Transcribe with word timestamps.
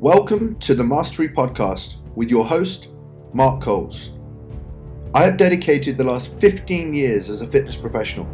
Welcome 0.00 0.58
to 0.58 0.74
the 0.74 0.84
Mastery 0.84 1.26
Podcast 1.26 1.96
with 2.14 2.28
your 2.28 2.44
host, 2.44 2.88
Mark 3.32 3.62
Coles. 3.62 4.10
I 5.14 5.22
have 5.22 5.38
dedicated 5.38 5.96
the 5.96 6.04
last 6.04 6.30
15 6.38 6.92
years 6.92 7.30
as 7.30 7.40
a 7.40 7.46
fitness 7.46 7.76
professional 7.76 8.28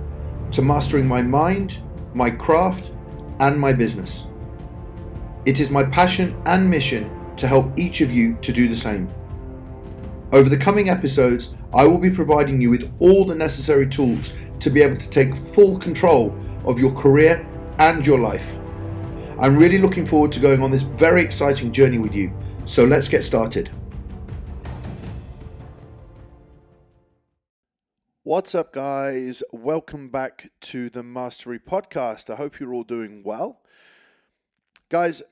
to 0.50 0.60
mastering 0.60 1.06
my 1.06 1.22
mind, 1.22 1.78
my 2.14 2.30
craft, 2.30 2.90
and 3.38 3.56
my 3.56 3.72
business. 3.72 4.26
It 5.46 5.60
is 5.60 5.70
my 5.70 5.84
passion 5.84 6.36
and 6.46 6.68
mission 6.68 7.08
to 7.36 7.46
help 7.46 7.78
each 7.78 8.00
of 8.00 8.10
you 8.10 8.36
to 8.42 8.52
do 8.52 8.66
the 8.66 8.76
same. 8.76 9.08
Over 10.32 10.48
the 10.48 10.58
coming 10.58 10.88
episodes, 10.88 11.54
I 11.72 11.84
will 11.84 11.98
be 11.98 12.10
providing 12.10 12.60
you 12.60 12.70
with 12.70 12.92
all 12.98 13.24
the 13.24 13.36
necessary 13.36 13.88
tools 13.88 14.32
to 14.58 14.68
be 14.68 14.82
able 14.82 15.00
to 15.00 15.10
take 15.10 15.36
full 15.54 15.78
control 15.78 16.36
of 16.64 16.80
your 16.80 16.92
career 16.92 17.46
and 17.78 18.04
your 18.04 18.18
life. 18.18 18.42
I'm 19.42 19.56
really 19.56 19.78
looking 19.78 20.06
forward 20.06 20.30
to 20.34 20.38
going 20.38 20.62
on 20.62 20.70
this 20.70 20.82
very 20.82 21.20
exciting 21.20 21.72
journey 21.72 21.98
with 21.98 22.14
you, 22.14 22.32
so 22.64 22.84
let's 22.84 23.08
get 23.08 23.24
started. 23.24 23.70
What's 28.22 28.54
up, 28.54 28.72
guys? 28.72 29.42
Welcome 29.50 30.10
back 30.10 30.52
to 30.60 30.88
the 30.88 31.02
Mastery 31.02 31.58
Podcast. 31.58 32.30
I 32.30 32.36
hope 32.36 32.60
you're 32.60 32.72
all 32.72 32.84
doing 32.84 33.24
well. 33.24 33.62
Guys, 34.88 35.22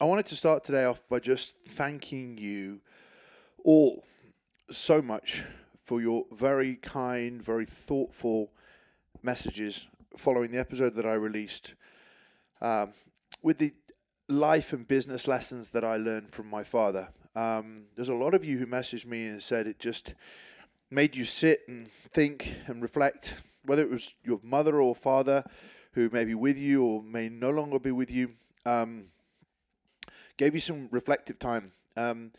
I 0.00 0.04
wanted 0.04 0.26
to 0.26 0.34
start 0.34 0.64
today 0.64 0.84
off 0.84 1.00
by 1.08 1.20
just 1.20 1.54
thanking 1.68 2.38
you 2.38 2.80
all 3.62 4.04
so 4.72 5.00
much 5.00 5.44
for 5.84 6.00
your 6.00 6.24
very 6.32 6.74
kind, 6.74 7.40
very 7.40 7.66
thoughtful 7.66 8.50
messages 9.22 9.86
following 10.16 10.50
the 10.50 10.58
episode 10.58 10.96
that 10.96 11.06
I 11.06 11.12
released 11.12 11.74
um, 12.60 12.94
with 13.42 13.58
the 13.58 13.72
life 14.28 14.72
and 14.72 14.86
business 14.86 15.26
lessons 15.26 15.70
that 15.70 15.84
I 15.84 15.96
learned 15.96 16.32
from 16.32 16.48
my 16.48 16.62
father. 16.62 17.08
Um, 17.34 17.84
there's 17.96 18.08
a 18.08 18.14
lot 18.14 18.34
of 18.34 18.44
you 18.44 18.58
who 18.58 18.66
messaged 18.66 19.06
me 19.06 19.26
and 19.26 19.42
said 19.42 19.66
it 19.66 19.78
just 19.78 20.14
made 20.90 21.14
you 21.16 21.24
sit 21.24 21.60
and 21.68 21.88
think 22.12 22.54
and 22.66 22.82
reflect, 22.82 23.36
whether 23.64 23.82
it 23.82 23.90
was 23.90 24.14
your 24.24 24.40
mother 24.42 24.80
or 24.80 24.94
father 24.94 25.44
who 25.92 26.08
may 26.10 26.24
be 26.24 26.34
with 26.34 26.56
you 26.56 26.84
or 26.84 27.02
may 27.02 27.28
no 27.28 27.50
longer 27.50 27.78
be 27.78 27.90
with 27.90 28.10
you, 28.10 28.32
um, 28.66 29.06
gave 30.36 30.54
you 30.54 30.60
some 30.60 30.88
reflective 30.90 31.38
time. 31.38 31.72
Um, 31.96 32.32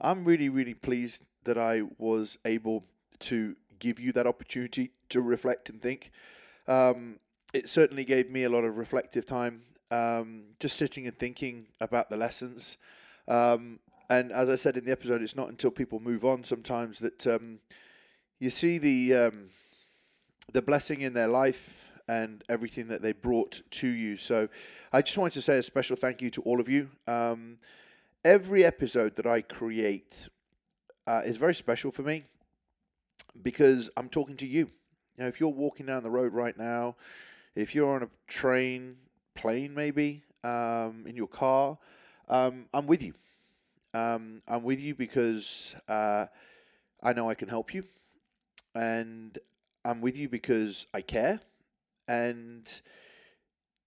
I'm 0.00 0.24
really, 0.24 0.48
really 0.48 0.74
pleased 0.74 1.24
that 1.44 1.58
I 1.58 1.82
was 1.98 2.38
able 2.44 2.84
to 3.20 3.56
give 3.78 3.98
you 3.98 4.12
that 4.12 4.26
opportunity 4.26 4.90
to 5.08 5.20
reflect 5.20 5.70
and 5.70 5.80
think. 5.80 6.10
Um, 6.66 7.18
it 7.54 7.68
certainly 7.68 8.04
gave 8.04 8.30
me 8.30 8.44
a 8.44 8.50
lot 8.50 8.64
of 8.64 8.76
reflective 8.76 9.24
time, 9.24 9.62
um, 9.90 10.44
just 10.60 10.76
sitting 10.76 11.06
and 11.06 11.18
thinking 11.18 11.66
about 11.80 12.10
the 12.10 12.16
lessons. 12.16 12.76
Um, 13.26 13.78
and 14.10 14.32
as 14.32 14.48
I 14.48 14.56
said 14.56 14.76
in 14.76 14.84
the 14.84 14.92
episode, 14.92 15.22
it's 15.22 15.36
not 15.36 15.48
until 15.48 15.70
people 15.70 16.00
move 16.00 16.24
on 16.24 16.44
sometimes 16.44 16.98
that 17.00 17.26
um, 17.26 17.58
you 18.38 18.50
see 18.50 18.78
the 18.78 19.14
um, 19.14 19.50
the 20.52 20.62
blessing 20.62 21.02
in 21.02 21.12
their 21.12 21.28
life 21.28 21.90
and 22.08 22.42
everything 22.48 22.88
that 22.88 23.02
they 23.02 23.12
brought 23.12 23.60
to 23.70 23.88
you. 23.88 24.16
So 24.16 24.48
I 24.92 25.02
just 25.02 25.18
wanted 25.18 25.34
to 25.34 25.42
say 25.42 25.58
a 25.58 25.62
special 25.62 25.94
thank 25.94 26.22
you 26.22 26.30
to 26.30 26.42
all 26.42 26.58
of 26.58 26.68
you. 26.68 26.88
Um, 27.06 27.58
every 28.24 28.64
episode 28.64 29.14
that 29.16 29.26
I 29.26 29.42
create 29.42 30.28
uh, 31.06 31.22
is 31.24 31.36
very 31.36 31.54
special 31.54 31.90
for 31.90 32.02
me 32.02 32.24
because 33.42 33.90
I'm 33.96 34.08
talking 34.08 34.36
to 34.38 34.46
you. 34.46 34.70
If 35.18 35.40
you're 35.40 35.50
walking 35.50 35.86
down 35.86 36.02
the 36.02 36.10
road 36.10 36.32
right 36.32 36.56
now, 36.56 36.96
if 37.54 37.74
you're 37.74 37.94
on 37.94 38.04
a 38.04 38.08
train, 38.26 38.96
plane, 39.38 39.72
maybe 39.72 40.24
um, 40.42 41.04
in 41.06 41.16
your 41.16 41.28
car, 41.28 41.78
um, 42.28 42.66
I'm 42.74 42.86
with 42.86 43.02
you. 43.02 43.14
Um, 43.94 44.40
I'm 44.48 44.64
with 44.64 44.80
you 44.80 44.94
because 44.94 45.74
uh, 45.88 46.26
I 47.02 47.12
know 47.12 47.30
I 47.30 47.34
can 47.34 47.48
help 47.48 47.72
you, 47.72 47.84
and 48.74 49.38
I'm 49.84 50.00
with 50.00 50.16
you 50.16 50.28
because 50.28 50.86
I 50.92 51.00
care, 51.00 51.40
and 52.08 52.68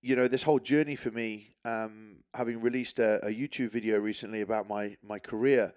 you 0.02 0.16
know 0.16 0.28
this 0.28 0.42
whole 0.42 0.60
journey 0.60 0.96
for 0.96 1.12
me, 1.12 1.54
um, 1.66 2.16
having 2.34 2.62
released 2.62 3.00
a, 3.00 3.24
a, 3.26 3.30
YouTube 3.30 3.72
video 3.72 4.00
recently 4.00 4.42
about 4.42 4.68
my 4.68 4.98
my 5.04 5.20
career. 5.20 5.74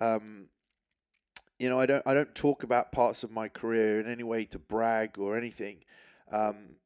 Um, 0.00 0.46
you 1.58 1.68
know, 1.68 1.80
I 1.80 1.86
don't 1.86 2.02
I 2.06 2.14
don't 2.14 2.34
talk 2.34 2.62
about 2.62 2.92
parts 2.92 3.24
of 3.24 3.30
my 3.30 3.48
career 3.48 4.00
in 4.00 4.10
any 4.10 4.22
way 4.22 4.44
to 4.46 4.58
brag 4.58 5.18
or 5.18 5.36
anything. 5.36 5.78
Um, 6.32 6.76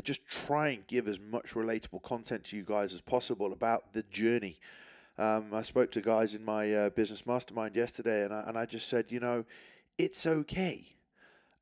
I 0.00 0.02
just 0.02 0.26
try 0.46 0.68
and 0.68 0.86
give 0.86 1.08
as 1.08 1.20
much 1.20 1.50
relatable 1.50 2.02
content 2.02 2.44
to 2.44 2.56
you 2.56 2.62
guys 2.62 2.94
as 2.94 3.02
possible 3.02 3.52
about 3.52 3.92
the 3.92 4.02
journey. 4.04 4.58
Um, 5.18 5.52
I 5.52 5.60
spoke 5.60 5.90
to 5.90 6.00
guys 6.00 6.34
in 6.34 6.42
my 6.42 6.72
uh, 6.72 6.88
business 6.88 7.26
mastermind 7.26 7.76
yesterday, 7.76 8.24
and 8.24 8.32
I, 8.32 8.44
and 8.46 8.56
I 8.56 8.64
just 8.64 8.88
said, 8.88 9.12
you 9.12 9.20
know, 9.20 9.44
it's 9.98 10.26
okay. 10.26 10.86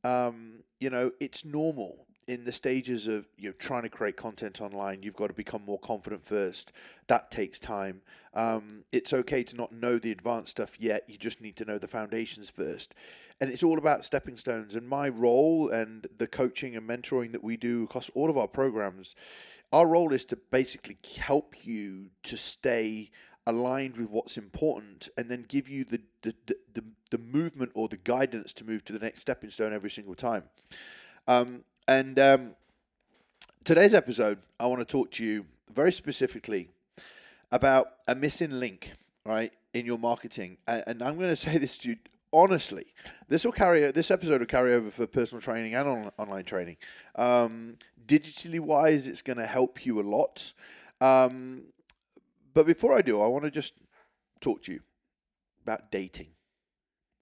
Um, 0.04 0.60
you 0.78 0.88
know, 0.88 1.10
it's 1.18 1.44
normal 1.44 2.06
in 2.28 2.44
the 2.44 2.52
stages 2.52 3.06
of 3.06 3.26
you 3.38 3.48
know 3.48 3.54
trying 3.58 3.82
to 3.82 3.88
create 3.88 4.16
content 4.16 4.60
online, 4.60 5.02
you've 5.02 5.16
got 5.16 5.28
to 5.28 5.32
become 5.32 5.64
more 5.64 5.78
confident 5.80 6.24
first. 6.24 6.70
That 7.08 7.30
takes 7.30 7.58
time. 7.58 8.02
Um, 8.34 8.84
it's 8.92 9.14
okay 9.14 9.42
to 9.42 9.56
not 9.56 9.72
know 9.72 9.98
the 9.98 10.12
advanced 10.12 10.50
stuff 10.50 10.78
yet. 10.78 11.04
You 11.08 11.16
just 11.16 11.40
need 11.40 11.56
to 11.56 11.64
know 11.64 11.78
the 11.78 11.88
foundations 11.88 12.50
first. 12.50 12.94
And 13.40 13.50
it's 13.50 13.62
all 13.62 13.78
about 13.78 14.04
stepping 14.04 14.36
stones. 14.36 14.74
And 14.74 14.86
my 14.86 15.08
role 15.08 15.70
and 15.70 16.06
the 16.18 16.26
coaching 16.26 16.76
and 16.76 16.88
mentoring 16.88 17.32
that 17.32 17.42
we 17.42 17.56
do 17.56 17.84
across 17.84 18.10
all 18.10 18.28
of 18.28 18.36
our 18.36 18.46
programs, 18.46 19.14
our 19.72 19.86
role 19.86 20.12
is 20.12 20.26
to 20.26 20.36
basically 20.36 20.98
help 21.18 21.64
you 21.64 22.10
to 22.24 22.36
stay 22.36 23.10
aligned 23.46 23.96
with 23.96 24.10
what's 24.10 24.36
important 24.36 25.08
and 25.16 25.30
then 25.30 25.46
give 25.48 25.68
you 25.70 25.84
the, 25.84 26.02
the, 26.20 26.34
the, 26.74 26.84
the, 27.10 27.18
movement 27.18 27.70
or 27.72 27.88
the 27.88 27.96
guidance 27.96 28.52
to 28.52 28.64
move 28.64 28.84
to 28.84 28.92
the 28.92 28.98
next 28.98 29.22
stepping 29.22 29.48
stone 29.48 29.72
every 29.72 29.88
single 29.88 30.14
time. 30.14 30.42
Um, 31.26 31.64
and 31.88 32.18
um, 32.18 32.50
today's 33.64 33.94
episode, 33.94 34.38
I 34.60 34.66
want 34.66 34.80
to 34.80 34.84
talk 34.84 35.10
to 35.12 35.24
you 35.24 35.46
very 35.74 35.90
specifically 35.90 36.68
about 37.50 37.86
a 38.06 38.14
missing 38.14 38.60
link, 38.60 38.92
right, 39.24 39.52
in 39.72 39.86
your 39.86 39.98
marketing. 39.98 40.58
And, 40.66 40.84
and 40.86 41.02
I'm 41.02 41.16
going 41.16 41.30
to 41.34 41.36
say 41.36 41.56
this 41.56 41.78
to 41.78 41.90
you 41.90 41.96
honestly. 42.30 42.86
This 43.28 43.46
will 43.46 43.52
carry 43.52 43.90
this 43.90 44.10
episode 44.10 44.40
will 44.40 44.46
carry 44.46 44.74
over 44.74 44.90
for 44.90 45.06
personal 45.06 45.40
training 45.40 45.74
and 45.74 45.88
on, 45.88 46.12
online 46.18 46.44
training. 46.44 46.76
Um, 47.16 47.76
digitally 48.06 48.60
wise, 48.60 49.08
it's 49.08 49.22
going 49.22 49.38
to 49.38 49.46
help 49.46 49.86
you 49.86 49.98
a 49.98 50.02
lot. 50.02 50.52
Um, 51.00 51.62
but 52.52 52.66
before 52.66 52.96
I 52.96 53.00
do, 53.00 53.22
I 53.22 53.26
want 53.28 53.44
to 53.44 53.50
just 53.50 53.72
talk 54.42 54.62
to 54.64 54.72
you 54.72 54.80
about 55.62 55.90
dating. 55.90 56.28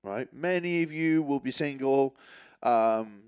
Right, 0.03 0.33
many 0.33 0.83
of 0.83 0.93
you 0.93 1.23
will 1.23 1.41
be 1.41 1.51
single. 1.51 2.17
Um, 2.63 3.26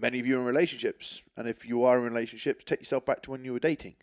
Many 0.00 0.20
of 0.20 0.26
you 0.26 0.36
are 0.36 0.40
in 0.40 0.46
relationships, 0.46 1.22
and 1.36 1.48
if 1.48 1.66
you 1.66 1.84
are 1.84 1.98
in 1.98 2.04
relationships, 2.04 2.64
take 2.64 2.80
yourself 2.80 3.04
back 3.04 3.22
to 3.22 3.30
when 3.30 3.44
you 3.44 3.52
were 3.52 3.58
dating. 3.58 3.96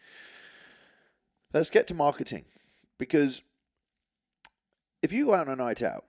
Let's 1.54 1.70
get 1.70 1.88
to 1.88 1.94
marketing 1.94 2.46
because 2.98 3.42
if 5.02 5.14
you 5.14 5.28
go 5.28 5.36
out 5.36 5.48
on 5.48 5.54
a 5.54 5.64
night 5.64 5.82
out, 5.82 6.06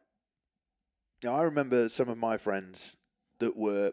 know, 1.27 1.35
I 1.35 1.43
remember 1.43 1.89
some 1.89 2.09
of 2.09 2.17
my 2.17 2.37
friends 2.37 2.97
that 3.39 3.57
were 3.57 3.93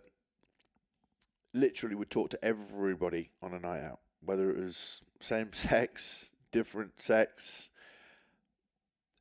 literally 1.54 1.96
would 1.96 2.10
talk 2.10 2.30
to 2.32 2.46
everybody 2.46 3.30
on 3.42 3.54
a 3.54 3.60
night 3.60 3.84
out, 3.84 4.00
whether 4.24 4.50
it 4.50 4.58
was 4.58 5.02
same 5.20 5.52
sex, 5.54 6.32
different 6.52 7.02
sex, 7.02 7.70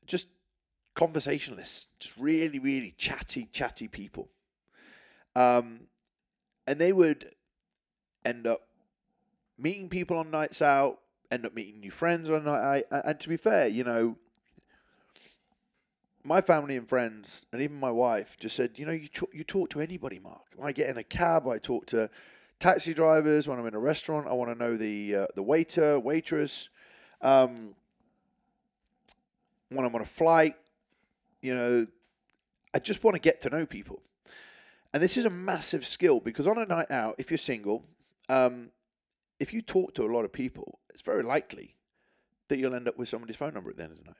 just 0.06 0.28
conversationalists, 0.94 1.88
just 1.98 2.16
really, 2.16 2.58
really 2.58 2.94
chatty, 2.96 3.48
chatty 3.52 3.88
people. 3.88 4.28
Um, 5.34 5.80
and 6.66 6.80
they 6.80 6.92
would 6.92 7.34
end 8.24 8.46
up 8.46 8.62
meeting 9.58 9.88
people 9.88 10.18
on 10.18 10.30
nights 10.30 10.62
out, 10.62 10.98
end 11.30 11.46
up 11.46 11.54
meeting 11.54 11.80
new 11.80 11.90
friends 11.90 12.30
on 12.30 12.44
night 12.44 12.84
out. 12.90 13.02
And 13.04 13.20
to 13.20 13.28
be 13.28 13.36
fair, 13.36 13.68
you 13.68 13.84
know, 13.84 14.16
my 16.24 16.40
family 16.40 16.76
and 16.76 16.88
friends, 16.88 17.46
and 17.52 17.60
even 17.60 17.78
my 17.80 17.90
wife, 17.90 18.36
just 18.38 18.54
said, 18.54 18.72
you 18.76 18.86
know, 18.86 18.92
you 18.92 19.08
talk, 19.08 19.30
you 19.32 19.44
talk 19.44 19.70
to 19.70 19.80
anybody, 19.80 20.18
Mark. 20.18 20.42
I 20.62 20.72
get 20.72 20.88
in 20.88 20.96
a 20.98 21.02
cab, 21.02 21.48
I 21.48 21.58
talk 21.58 21.86
to 21.86 22.08
taxi 22.60 22.94
drivers. 22.94 23.48
When 23.48 23.58
I'm 23.58 23.66
in 23.66 23.74
a 23.74 23.80
restaurant, 23.80 24.28
I 24.28 24.32
want 24.34 24.50
to 24.52 24.58
know 24.58 24.76
the 24.76 25.16
uh, 25.16 25.26
the 25.34 25.42
waiter, 25.42 25.98
waitress. 25.98 26.68
Um, 27.20 27.74
when 29.70 29.84
I'm 29.84 29.94
on 29.94 30.02
a 30.02 30.06
flight, 30.06 30.56
you 31.40 31.54
know, 31.54 31.86
I 32.74 32.78
just 32.78 33.02
want 33.02 33.14
to 33.14 33.20
get 33.20 33.40
to 33.42 33.50
know 33.50 33.66
people. 33.66 34.02
And 34.92 35.02
this 35.02 35.16
is 35.16 35.24
a 35.24 35.30
massive 35.30 35.86
skill 35.86 36.20
because 36.20 36.46
on 36.46 36.58
a 36.58 36.66
night 36.66 36.90
out, 36.90 37.14
if 37.18 37.30
you're 37.30 37.38
single, 37.38 37.84
um, 38.28 38.70
if 39.40 39.52
you 39.52 39.62
talk 39.62 39.94
to 39.94 40.04
a 40.04 40.12
lot 40.12 40.24
of 40.24 40.32
people, 40.32 40.80
it's 40.92 41.02
very 41.02 41.22
likely 41.22 41.76
that 42.48 42.58
you'll 42.58 42.74
end 42.74 42.88
up 42.88 42.98
with 42.98 43.08
somebody's 43.08 43.36
phone 43.36 43.54
number 43.54 43.70
at 43.70 43.76
the 43.76 43.84
end 43.84 43.92
of 43.92 43.98
the 43.98 44.04
night. 44.04 44.16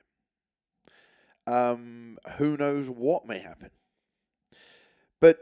Um, 1.45 2.17
who 2.37 2.57
knows 2.57 2.89
what 2.89 3.27
may 3.27 3.39
happen? 3.39 3.69
But 5.19 5.39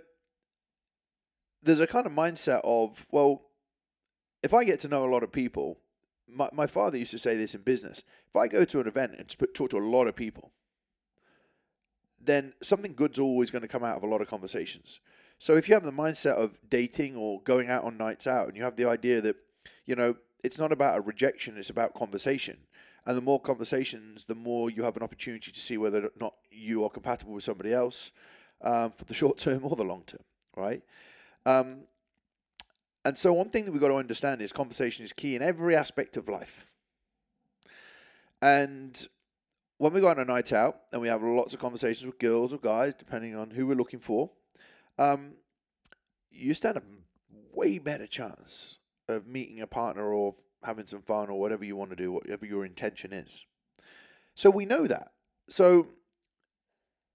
there's 1.63 1.79
a 1.79 1.87
kind 1.87 2.05
of 2.05 2.11
mindset 2.11 2.61
of, 2.63 3.05
well, 3.11 3.43
if 4.43 4.53
I 4.53 4.63
get 4.63 4.79
to 4.81 4.87
know 4.87 5.05
a 5.05 5.11
lot 5.11 5.23
of 5.23 5.31
people, 5.31 5.79
my, 6.27 6.49
my 6.51 6.67
father 6.67 6.97
used 6.97 7.11
to 7.11 7.19
say 7.19 7.37
this 7.37 7.55
in 7.55 7.61
business. 7.61 8.03
If 8.27 8.35
I 8.35 8.47
go 8.47 8.65
to 8.65 8.79
an 8.79 8.87
event 8.87 9.13
and 9.17 9.53
talk 9.53 9.69
to 9.69 9.77
a 9.77 9.79
lot 9.79 10.07
of 10.07 10.15
people, 10.15 10.51
then 12.19 12.53
something 12.61 12.93
good's 12.93 13.19
always 13.19 13.51
going 13.51 13.61
to 13.61 13.67
come 13.67 13.83
out 13.83 13.97
of 13.97 14.03
a 14.03 14.07
lot 14.07 14.21
of 14.21 14.27
conversations. 14.27 14.99
So 15.41 15.57
if 15.57 15.67
you 15.67 15.73
have 15.73 15.83
the 15.83 15.91
mindset 15.91 16.35
of 16.35 16.59
dating 16.69 17.15
or 17.15 17.41
going 17.41 17.67
out 17.67 17.83
on 17.83 17.97
nights 17.97 18.27
out, 18.27 18.47
and 18.47 18.55
you 18.55 18.61
have 18.61 18.75
the 18.75 18.87
idea 18.87 19.21
that, 19.21 19.37
you 19.87 19.95
know, 19.95 20.13
it's 20.43 20.59
not 20.59 20.71
about 20.71 20.99
a 20.99 21.01
rejection, 21.01 21.57
it's 21.57 21.71
about 21.71 21.95
conversation. 21.95 22.57
And 23.07 23.17
the 23.17 23.23
more 23.23 23.41
conversations, 23.41 24.25
the 24.25 24.35
more 24.35 24.69
you 24.69 24.83
have 24.83 24.97
an 24.97 25.01
opportunity 25.01 25.51
to 25.51 25.59
see 25.59 25.79
whether 25.79 26.05
or 26.05 26.11
not 26.19 26.35
you 26.51 26.83
are 26.83 26.91
compatible 26.91 27.33
with 27.33 27.43
somebody 27.43 27.73
else 27.73 28.11
um, 28.61 28.91
for 28.91 29.05
the 29.05 29.13
short 29.21 29.39
term 29.39 29.65
or 29.65 29.75
the 29.75 29.83
long 29.83 30.03
term, 30.05 30.21
right? 30.55 30.83
Um, 31.47 31.85
and 33.03 33.17
so, 33.17 33.33
one 33.33 33.49
thing 33.49 33.65
that 33.65 33.71
we've 33.71 33.81
got 33.81 33.87
to 33.87 33.95
understand 33.95 34.43
is 34.43 34.53
conversation 34.53 35.03
is 35.03 35.11
key 35.11 35.35
in 35.35 35.41
every 35.41 35.75
aspect 35.75 36.17
of 36.17 36.29
life. 36.29 36.67
And 38.43 39.07
when 39.79 39.91
we 39.91 40.01
go 40.01 40.09
on 40.09 40.19
a 40.19 40.25
night 40.25 40.53
out 40.53 40.81
and 40.93 41.01
we 41.01 41.07
have 41.07 41.23
lots 41.23 41.55
of 41.55 41.59
conversations 41.59 42.05
with 42.05 42.19
girls 42.19 42.53
or 42.53 42.59
guys, 42.59 42.93
depending 42.95 43.35
on 43.35 43.49
who 43.49 43.65
we're 43.65 43.73
looking 43.73 43.99
for, 43.99 44.29
um, 44.97 45.33
you 46.31 46.53
stand 46.53 46.77
a 46.77 46.83
way 47.53 47.79
better 47.79 48.07
chance 48.07 48.77
of 49.07 49.27
meeting 49.27 49.61
a 49.61 49.67
partner 49.67 50.13
or 50.13 50.35
having 50.63 50.87
some 50.87 51.01
fun 51.01 51.29
or 51.29 51.39
whatever 51.39 51.65
you 51.65 51.75
want 51.75 51.89
to 51.89 51.95
do, 51.95 52.11
whatever 52.11 52.45
your 52.45 52.65
intention 52.65 53.13
is. 53.13 53.45
So 54.35 54.49
we 54.49 54.65
know 54.65 54.87
that. 54.87 55.11
So, 55.49 55.87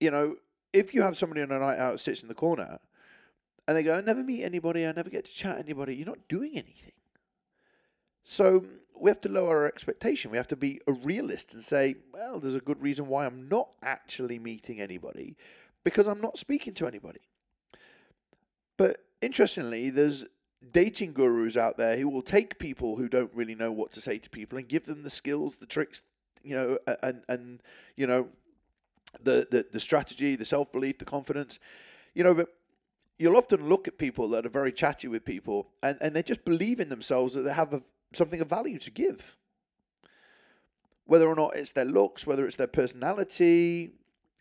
you 0.00 0.10
know, 0.10 0.36
if 0.72 0.92
you 0.92 1.02
have 1.02 1.16
somebody 1.16 1.42
on 1.42 1.50
a 1.50 1.58
night 1.58 1.78
out 1.78 2.00
sits 2.00 2.22
in 2.22 2.28
the 2.28 2.34
corner 2.34 2.78
and 3.66 3.76
they 3.76 3.82
go, 3.82 3.96
I 3.96 4.00
never 4.00 4.22
meet 4.22 4.44
anybody, 4.44 4.86
I 4.86 4.92
never 4.92 5.10
get 5.10 5.24
to 5.24 5.32
chat 5.32 5.58
anybody, 5.58 5.94
you're 5.94 6.06
not 6.06 6.28
doing 6.28 6.52
anything. 6.52 6.92
So 8.24 8.66
we 8.98 9.10
have 9.10 9.20
to 9.20 9.28
lower 9.28 9.58
our 9.58 9.66
expectation. 9.66 10.30
We 10.30 10.36
have 10.36 10.48
to 10.48 10.56
be 10.56 10.80
a 10.86 10.92
realist 10.92 11.54
and 11.54 11.62
say, 11.62 11.96
well, 12.12 12.40
there's 12.40 12.54
a 12.54 12.60
good 12.60 12.82
reason 12.82 13.06
why 13.06 13.26
I'm 13.26 13.48
not 13.48 13.68
actually 13.82 14.38
meeting 14.38 14.80
anybody 14.80 15.36
because 15.84 16.08
I'm 16.08 16.20
not 16.20 16.36
speaking 16.36 16.74
to 16.74 16.86
anybody. 16.86 17.20
But 18.76 18.98
interestingly, 19.22 19.90
there's 19.90 20.24
dating 20.72 21.12
gurus 21.12 21.56
out 21.56 21.76
there 21.76 21.96
who 21.96 22.08
will 22.08 22.22
take 22.22 22.58
people 22.58 22.96
who 22.96 23.08
don't 23.08 23.32
really 23.34 23.54
know 23.54 23.72
what 23.72 23.92
to 23.92 24.00
say 24.00 24.18
to 24.18 24.30
people 24.30 24.58
and 24.58 24.68
give 24.68 24.84
them 24.84 25.02
the 25.02 25.10
skills, 25.10 25.56
the 25.56 25.66
tricks, 25.66 26.02
you 26.42 26.54
know, 26.54 26.78
and 27.02 27.22
and 27.28 27.62
you 27.96 28.06
know, 28.06 28.28
the 29.22 29.46
the, 29.50 29.66
the 29.72 29.80
strategy, 29.80 30.36
the 30.36 30.44
self 30.44 30.70
belief, 30.72 30.98
the 30.98 31.04
confidence, 31.04 31.58
you 32.14 32.24
know. 32.24 32.34
But 32.34 32.48
you'll 33.18 33.36
often 33.36 33.68
look 33.68 33.88
at 33.88 33.98
people 33.98 34.28
that 34.30 34.46
are 34.46 34.50
very 34.50 34.72
chatty 34.72 35.08
with 35.08 35.24
people, 35.24 35.68
and 35.82 35.98
and 36.00 36.14
they 36.14 36.22
just 36.22 36.44
believe 36.44 36.80
in 36.80 36.88
themselves 36.88 37.34
that 37.34 37.42
they 37.42 37.52
have 37.52 37.72
a, 37.72 37.82
something 38.12 38.40
of 38.40 38.48
value 38.48 38.78
to 38.78 38.90
give. 38.90 39.36
Whether 41.06 41.28
or 41.28 41.36
not 41.36 41.54
it's 41.54 41.70
their 41.70 41.84
looks, 41.84 42.26
whether 42.26 42.46
it's 42.46 42.56
their 42.56 42.66
personality, 42.66 43.92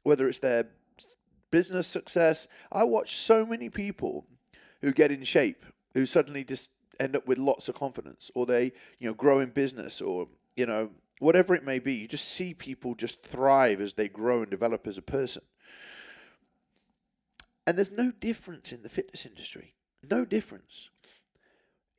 whether 0.04 0.28
it's 0.28 0.40
their 0.40 0.68
business 1.56 1.88
success. 1.88 2.50
I 2.70 2.84
watch 2.84 3.16
so 3.16 3.46
many 3.46 3.70
people 3.70 4.26
who 4.82 4.92
get 4.92 5.10
in 5.10 5.24
shape 5.24 5.64
who 5.94 6.06
suddenly 6.06 6.44
just 6.44 6.70
end 7.00 7.16
up 7.16 7.26
with 7.26 7.38
lots 7.38 7.70
of 7.70 7.76
confidence 7.76 8.30
or 8.36 8.46
they 8.46 8.74
you 9.00 9.08
know 9.08 9.14
grow 9.14 9.40
in 9.40 9.52
business 9.52 10.02
or 10.02 10.28
you 10.58 10.66
know 10.66 10.90
whatever 11.20 11.56
it 11.56 11.64
may 11.64 11.80
be. 11.80 11.94
You 11.94 12.10
just 12.10 12.28
see 12.28 12.54
people 12.54 12.94
just 12.94 13.24
thrive 13.24 13.80
as 13.80 13.94
they 13.94 14.10
grow 14.10 14.42
and 14.42 14.52
develop 14.52 14.86
as 14.86 14.98
a 14.98 15.02
person. 15.02 15.44
And 17.66 17.78
there's 17.78 17.90
no 17.90 18.12
difference 18.12 18.74
in 18.74 18.84
the 18.84 18.90
fitness 18.90 19.26
industry. 19.26 19.76
No 20.12 20.26
difference. 20.26 20.90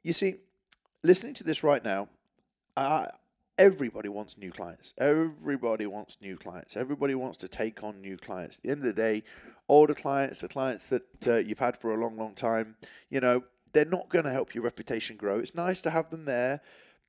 You 0.02 0.12
see 0.12 0.34
listening 1.02 1.32
to 1.32 1.44
this 1.44 1.64
right 1.64 1.82
now 1.82 2.10
I, 2.76 3.08
everybody 3.58 4.08
wants 4.08 4.36
new 4.36 4.50
clients 4.50 4.92
everybody 4.98 5.86
wants 5.86 6.18
new 6.20 6.36
clients 6.36 6.76
everybody 6.76 7.14
wants 7.14 7.38
to 7.38 7.48
take 7.48 7.82
on 7.82 8.00
new 8.00 8.16
clients 8.16 8.56
at 8.58 8.62
the 8.62 8.70
end 8.70 8.80
of 8.80 8.86
the 8.86 8.92
day 8.92 9.22
older 9.68 9.94
clients 9.94 10.40
the 10.40 10.48
clients 10.48 10.86
that 10.86 11.02
uh, 11.26 11.36
you've 11.36 11.58
had 11.58 11.76
for 11.76 11.92
a 11.92 11.96
long 11.96 12.16
long 12.16 12.34
time 12.34 12.76
you 13.08 13.20
know 13.20 13.42
they're 13.76 13.84
not 13.84 14.08
going 14.08 14.24
to 14.24 14.32
help 14.32 14.54
your 14.54 14.64
reputation 14.64 15.18
grow. 15.18 15.38
It's 15.38 15.54
nice 15.54 15.82
to 15.82 15.90
have 15.90 16.08
them 16.08 16.24
there, 16.24 16.62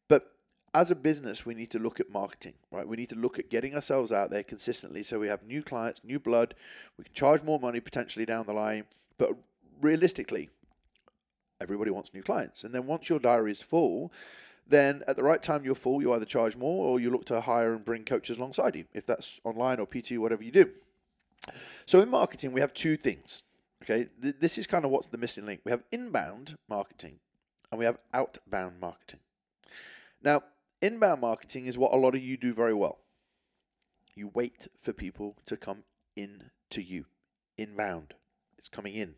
but 0.09 0.33
as 0.73 0.91
a 0.91 0.95
business, 0.95 1.45
we 1.45 1.55
need 1.55 1.71
to 1.71 1.79
look 1.79 2.01
at 2.01 2.09
marketing, 2.09 2.55
right? 2.71 2.85
We 2.85 2.97
need 2.97 3.07
to 3.07 3.15
look 3.15 3.39
at 3.39 3.49
getting 3.49 3.73
ourselves 3.73 4.11
out 4.11 4.31
there 4.31 4.44
consistently 4.44 5.01
so 5.01 5.17
we 5.17 5.29
have 5.29 5.44
new 5.44 5.63
clients, 5.63 6.01
new 6.03 6.19
blood. 6.19 6.55
We 6.97 7.05
can 7.05 7.13
charge 7.13 7.41
more 7.41 7.57
money 7.57 7.79
potentially 7.79 8.25
down 8.25 8.47
the 8.47 8.53
line, 8.53 8.83
but 9.17 9.31
realistically, 9.81 10.49
everybody 11.61 11.89
wants 11.89 12.13
new 12.13 12.21
clients. 12.21 12.65
And 12.65 12.75
then 12.75 12.85
once 12.85 13.07
your 13.07 13.19
diary 13.19 13.53
is 13.53 13.61
full, 13.61 14.11
then 14.69 15.04
at 15.08 15.16
the 15.16 15.24
right 15.24 15.42
time 15.42 15.64
you're 15.64 15.75
full, 15.75 16.02
you 16.02 16.14
either 16.14 16.25
charge 16.25 16.56
more 16.56 16.86
or 16.86 17.00
you 17.00 17.10
look 17.10 17.25
to 17.25 17.42
hire 17.42 17.74
and 17.74 17.86
bring 17.86 18.04
coaches 18.04 18.38
alongside 18.38 18.75
you, 18.75 18.86
if 18.94 19.06
that's 19.06 19.40
online 19.44 19.80
or 19.80 19.88
PT, 19.88 20.14
whatever 20.14 20.44
you 20.44 20.52
do. 20.52 20.69
So 21.86 22.02
in 22.02 22.10
marketing, 22.10 22.52
we 22.52 22.62
have 22.62 22.74
two 22.74 22.98
things. 22.98 23.44
Okay, 23.84 24.08
th- 24.22 24.36
this 24.40 24.58
is 24.58 24.68
kind 24.68 24.84
of 24.86 24.92
what's 24.92 25.08
the 25.08 25.18
missing 25.18 25.46
link. 25.46 25.62
We 25.64 25.72
have 25.72 25.84
inbound 25.92 26.58
marketing 26.68 27.19
and 27.72 27.80
we 27.80 27.86
have 27.86 27.98
outbound 28.14 28.80
marketing. 28.80 29.19
Now, 30.22 30.44
inbound 30.81 31.22
marketing 31.22 31.68
is 31.68 31.78
what 31.78 31.94
a 31.94 31.98
lot 31.98 32.16
of 32.16 32.22
you 32.22 32.38
do 32.38 32.54
very 32.54 32.74
well. 32.74 33.00
You 34.16 34.31
wait 34.34 34.68
for 34.81 34.94
people 34.94 35.38
to 35.46 35.56
come 35.56 35.84
in 36.16 36.50
to 36.72 36.81
you. 36.81 37.06
Inbound, 37.58 38.14
it's 38.58 38.68
coming 38.68 38.96
in. 38.96 39.16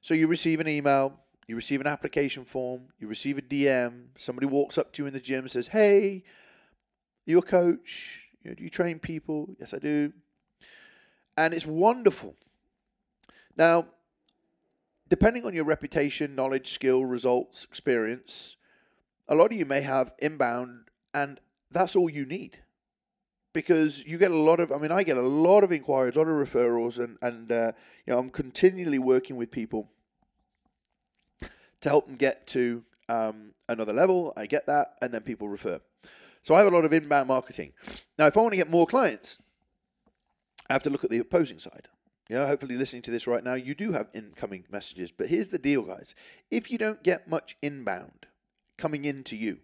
So 0.00 0.14
you 0.14 0.26
receive 0.26 0.60
an 0.60 0.68
email, 0.68 1.18
you 1.46 1.56
receive 1.56 1.80
an 1.80 1.86
application 1.86 2.44
form, 2.44 2.82
you 2.98 3.06
receive 3.06 3.38
a 3.38 3.42
DM, 3.42 4.06
somebody 4.16 4.46
walks 4.46 4.78
up 4.78 4.92
to 4.92 5.02
you 5.02 5.06
in 5.06 5.12
the 5.12 5.20
gym 5.20 5.40
and 5.40 5.50
says, 5.50 5.68
Hey, 5.68 6.24
you're 7.24 7.38
a 7.38 7.42
coach. 7.42 8.28
You 8.42 8.50
know, 8.50 8.54
do 8.54 8.64
you 8.64 8.70
train 8.70 8.98
people? 8.98 9.48
Yes, 9.58 9.74
I 9.74 9.78
do. 9.78 10.12
And 11.36 11.52
it's 11.52 11.66
wonderful 11.66 12.34
now, 13.56 13.86
depending 15.08 15.44
on 15.46 15.54
your 15.54 15.64
reputation, 15.64 16.34
knowledge, 16.34 16.70
skill, 16.70 17.04
results, 17.04 17.64
experience, 17.64 18.56
a 19.28 19.34
lot 19.34 19.50
of 19.50 19.58
you 19.58 19.64
may 19.64 19.80
have 19.80 20.12
inbound, 20.18 20.88
and 21.14 21.40
that's 21.70 21.96
all 21.96 22.10
you 22.10 22.26
need. 22.26 22.58
Because 23.54 24.04
you 24.04 24.18
get 24.18 24.30
a 24.30 24.36
lot 24.36 24.60
of, 24.60 24.70
I 24.70 24.76
mean, 24.76 24.92
I 24.92 25.02
get 25.02 25.16
a 25.16 25.22
lot 25.22 25.64
of 25.64 25.72
inquiries, 25.72 26.14
a 26.14 26.18
lot 26.18 26.28
of 26.28 26.36
referrals, 26.36 27.02
and 27.02 27.16
and 27.22 27.50
uh, 27.50 27.72
you 28.04 28.12
know, 28.12 28.18
I'm 28.18 28.28
continually 28.28 28.98
working 28.98 29.36
with 29.36 29.50
people 29.50 29.88
to 31.86 31.90
help 31.90 32.06
them 32.06 32.16
get 32.16 32.46
to 32.48 32.82
um, 33.08 33.52
another 33.68 33.92
level. 33.92 34.32
I 34.36 34.46
get 34.46 34.66
that, 34.66 34.96
and 35.00 35.14
then 35.14 35.22
people 35.22 35.48
refer. 35.48 35.80
So 36.42 36.54
I 36.54 36.58
have 36.58 36.66
a 36.66 36.74
lot 36.74 36.84
of 36.84 36.92
inbound 36.92 37.28
marketing. 37.28 37.72
Now, 38.18 38.26
if 38.26 38.36
I 38.36 38.40
want 38.40 38.52
to 38.52 38.56
get 38.56 38.68
more 38.68 38.86
clients, 38.86 39.38
I 40.68 40.72
have 40.72 40.82
to 40.82 40.90
look 40.90 41.04
at 41.04 41.10
the 41.10 41.18
opposing 41.18 41.60
side. 41.60 41.88
You 42.28 42.36
know, 42.36 42.46
hopefully 42.46 42.76
listening 42.76 43.02
to 43.02 43.12
this 43.12 43.28
right 43.28 43.44
now, 43.44 43.54
you 43.54 43.76
do 43.76 43.92
have 43.92 44.08
incoming 44.12 44.64
messages. 44.68 45.12
But 45.12 45.28
here's 45.28 45.50
the 45.50 45.58
deal, 45.58 45.82
guys. 45.82 46.16
If 46.50 46.72
you 46.72 46.78
don't 46.78 47.04
get 47.04 47.28
much 47.28 47.56
inbound 47.62 48.26
coming 48.76 49.04
into 49.04 49.36
you, 49.36 49.58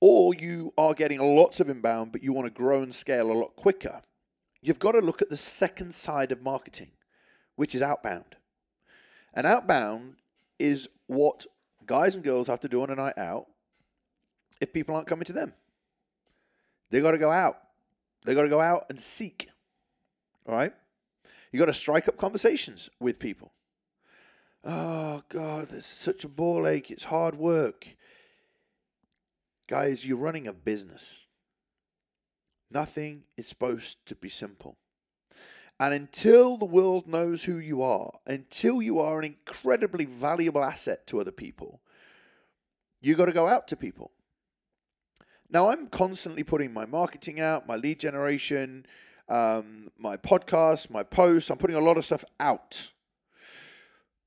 or 0.00 0.32
you 0.34 0.72
are 0.78 0.94
getting 0.94 1.18
lots 1.18 1.58
of 1.58 1.68
inbound, 1.68 2.12
but 2.12 2.22
you 2.22 2.32
want 2.32 2.46
to 2.46 2.52
grow 2.52 2.82
and 2.82 2.94
scale 2.94 3.32
a 3.32 3.34
lot 3.34 3.56
quicker, 3.56 4.00
you've 4.62 4.78
got 4.78 4.92
to 4.92 5.00
look 5.00 5.22
at 5.22 5.30
the 5.30 5.36
second 5.36 5.92
side 5.92 6.30
of 6.30 6.40
marketing, 6.40 6.92
which 7.56 7.74
is 7.74 7.82
outbound. 7.82 8.36
And 9.32 9.44
outbound 9.44 10.16
is 10.58 10.88
what 11.06 11.46
guys 11.86 12.14
and 12.14 12.24
girls 12.24 12.48
have 12.48 12.60
to 12.60 12.68
do 12.68 12.82
on 12.82 12.90
a 12.90 12.94
night 12.94 13.18
out 13.18 13.46
if 14.60 14.72
people 14.72 14.94
aren't 14.94 15.06
coming 15.06 15.24
to 15.26 15.32
them. 15.32 15.52
They 16.90 17.00
got 17.00 17.12
to 17.12 17.18
go 17.18 17.30
out. 17.30 17.58
They 18.24 18.34
got 18.34 18.42
to 18.42 18.48
go 18.48 18.60
out 18.60 18.86
and 18.88 19.00
seek. 19.00 19.48
All 20.46 20.54
right? 20.54 20.72
You 21.52 21.58
got 21.58 21.66
to 21.66 21.74
strike 21.74 22.08
up 22.08 22.16
conversations 22.16 22.90
with 23.00 23.18
people. 23.18 23.52
Oh 24.64 25.22
God, 25.28 25.68
it's 25.72 25.86
such 25.86 26.24
a 26.24 26.28
ball 26.28 26.66
ache. 26.66 26.90
It's 26.90 27.04
hard 27.04 27.36
work. 27.36 27.86
Guys, 29.66 30.06
you're 30.06 30.16
running 30.16 30.46
a 30.46 30.52
business. 30.52 31.26
Nothing 32.70 33.24
is 33.36 33.46
supposed 33.46 34.04
to 34.06 34.14
be 34.14 34.28
simple. 34.28 34.76
And 35.80 35.92
until 35.92 36.56
the 36.56 36.64
world 36.64 37.06
knows 37.08 37.44
who 37.44 37.58
you 37.58 37.82
are, 37.82 38.12
until 38.26 38.80
you 38.80 39.00
are 39.00 39.18
an 39.18 39.24
incredibly 39.24 40.04
valuable 40.04 40.62
asset 40.62 41.06
to 41.08 41.20
other 41.20 41.32
people, 41.32 41.80
you 43.00 43.14
got 43.14 43.26
to 43.26 43.32
go 43.32 43.48
out 43.48 43.68
to 43.68 43.76
people. 43.76 44.12
Now, 45.50 45.70
I'm 45.70 45.88
constantly 45.88 46.42
putting 46.42 46.72
my 46.72 46.86
marketing 46.86 47.40
out, 47.40 47.66
my 47.66 47.76
lead 47.76 48.00
generation, 48.00 48.86
um, 49.28 49.90
my 49.98 50.16
podcast, 50.16 50.90
my 50.90 51.02
posts. 51.02 51.50
I'm 51.50 51.58
putting 51.58 51.76
a 51.76 51.80
lot 51.80 51.96
of 51.96 52.04
stuff 52.04 52.24
out. 52.40 52.90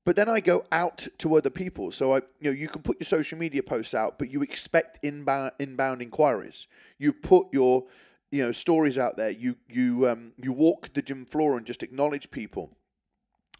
But 0.04 0.16
then 0.16 0.28
I 0.28 0.40
go 0.40 0.64
out 0.72 1.06
to 1.18 1.36
other 1.36 1.50
people. 1.50 1.92
So 1.92 2.14
I, 2.14 2.18
you 2.40 2.44
know, 2.44 2.50
you 2.50 2.66
can 2.68 2.80
put 2.80 2.98
your 2.98 3.04
social 3.04 3.36
media 3.36 3.62
posts 3.62 3.92
out, 3.92 4.18
but 4.18 4.30
you 4.30 4.42
expect 4.42 4.98
inbound 5.02 5.52
inbound 5.58 6.00
inquiries. 6.00 6.66
You 6.98 7.12
put 7.12 7.48
your, 7.52 7.84
you 8.30 8.42
know, 8.42 8.52
stories 8.52 8.98
out 8.98 9.16
there. 9.16 9.30
You 9.30 9.56
you 9.68 10.08
um, 10.08 10.32
you 10.36 10.52
walk 10.52 10.92
the 10.92 11.02
gym 11.02 11.24
floor 11.24 11.56
and 11.56 11.66
just 11.66 11.82
acknowledge 11.82 12.30
people, 12.30 12.76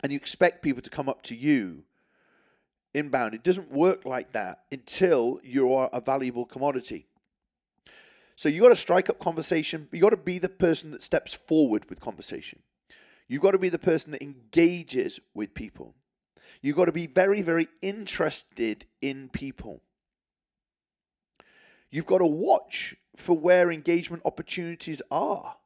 and 0.03 0.13
you 0.13 0.17
expect 0.17 0.63
people 0.63 0.83
to 0.83 0.91
come 0.91 1.09
up 1.09 1.23
to 1.23 1.35
you 1.35 1.85
inbound. 2.95 3.35
It 3.35 3.45
doesn't 3.45 3.71
work 3.71 4.05
like 4.05 4.33
that 4.33 4.65
until 4.73 5.41
you 5.43 5.73
are 5.73 5.91
a 5.93 6.01
valuable 6.01 6.45
commodity. 6.45 7.07
So 8.37 8.49
you 8.49 8.63
got 8.63 8.69
to 8.69 8.77
strike 8.77 9.11
up 9.11 9.19
conversation. 9.19 9.89
You 9.91 10.01
got 10.01 10.11
to 10.11 10.17
be 10.17 10.39
the 10.39 10.49
person 10.49 10.93
that 10.93 11.03
steps 11.03 11.35
forward 11.35 11.89
with 11.91 12.01
conversation. 12.01 12.61
You've 13.27 13.43
got 13.43 13.51
to 13.51 13.59
be 13.59 13.69
the 13.69 13.79
person 13.79 14.13
that 14.13 14.23
engages 14.23 15.21
with 15.35 15.55
people. 15.55 15.95
You've 16.63 16.77
got 16.77 16.87
to 16.87 16.93
be 16.93 17.07
very, 17.07 17.43
very 17.43 17.69
interested 17.83 18.87
in 19.03 19.29
people. 19.29 19.83
You've 21.91 22.07
got 22.07 22.19
to 22.19 22.27
watch 22.27 22.95
for 23.17 23.37
where 23.37 23.71
engagement 23.71 24.23
opportunities 24.25 25.03
are. 25.11 25.57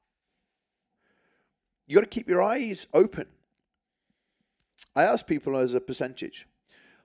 You've 1.87 1.97
got 1.97 2.11
to 2.11 2.15
keep 2.15 2.29
your 2.29 2.43
eyes 2.43 2.87
open. 2.95 3.27
I 4.95 5.05
ask 5.05 5.27
people 5.27 5.57
as 5.57 5.75
a 5.75 5.81
percentage 5.81 6.47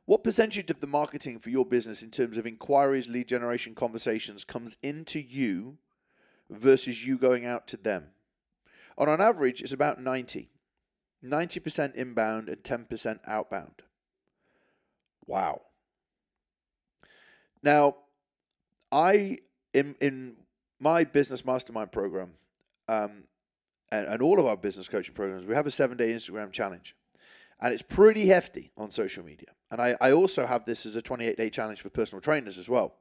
what 0.07 0.23
percentage 0.23 0.71
of 0.71 0.79
the 0.79 0.87
marketing 0.87 1.37
for 1.37 1.49
your 1.49 1.65
business 1.65 2.01
in 2.01 2.11
terms 2.11 2.37
of 2.37 2.47
inquiries, 2.47 3.09
lead 3.09 3.27
generation, 3.27 3.75
conversations 3.75 4.45
comes 4.45 4.77
into 4.81 5.19
you 5.19 5.79
versus 6.49 7.05
you 7.05 7.17
going 7.17 7.45
out 7.45 7.67
to 7.67 7.77
them? 7.77 8.05
On 8.97 9.09
average, 9.19 9.61
it's 9.61 9.73
about 9.73 10.01
90. 10.01 10.49
90% 11.21 11.95
inbound 11.95 12.47
and 12.47 12.63
10% 12.63 13.19
outbound. 13.27 13.81
Wow. 15.25 15.63
Now, 17.61 17.97
I 18.91 19.39
in 19.73 19.95
in 20.01 20.35
my 20.79 21.03
business 21.03 21.45
mastermind 21.45 21.91
program, 21.91 22.31
um, 22.87 23.23
and, 23.91 24.07
and 24.07 24.21
all 24.21 24.39
of 24.39 24.45
our 24.45 24.57
business 24.57 24.87
coaching 24.87 25.15
programs, 25.15 25.45
we 25.45 25.55
have 25.55 25.67
a 25.67 25.71
seven 25.71 25.97
day 25.97 26.11
Instagram 26.11 26.51
challenge, 26.51 26.95
and 27.59 27.73
it's 27.73 27.83
pretty 27.83 28.27
hefty 28.27 28.71
on 28.77 28.91
social 28.91 29.23
media. 29.23 29.49
And 29.71 29.81
I, 29.81 29.95
I 29.99 30.11
also 30.11 30.45
have 30.45 30.65
this 30.65 30.85
as 30.85 30.95
a 30.95 31.01
28 31.01 31.37
day 31.37 31.49
challenge 31.49 31.81
for 31.81 31.89
personal 31.89 32.21
trainers 32.21 32.57
as 32.57 32.69
well. 32.69 32.95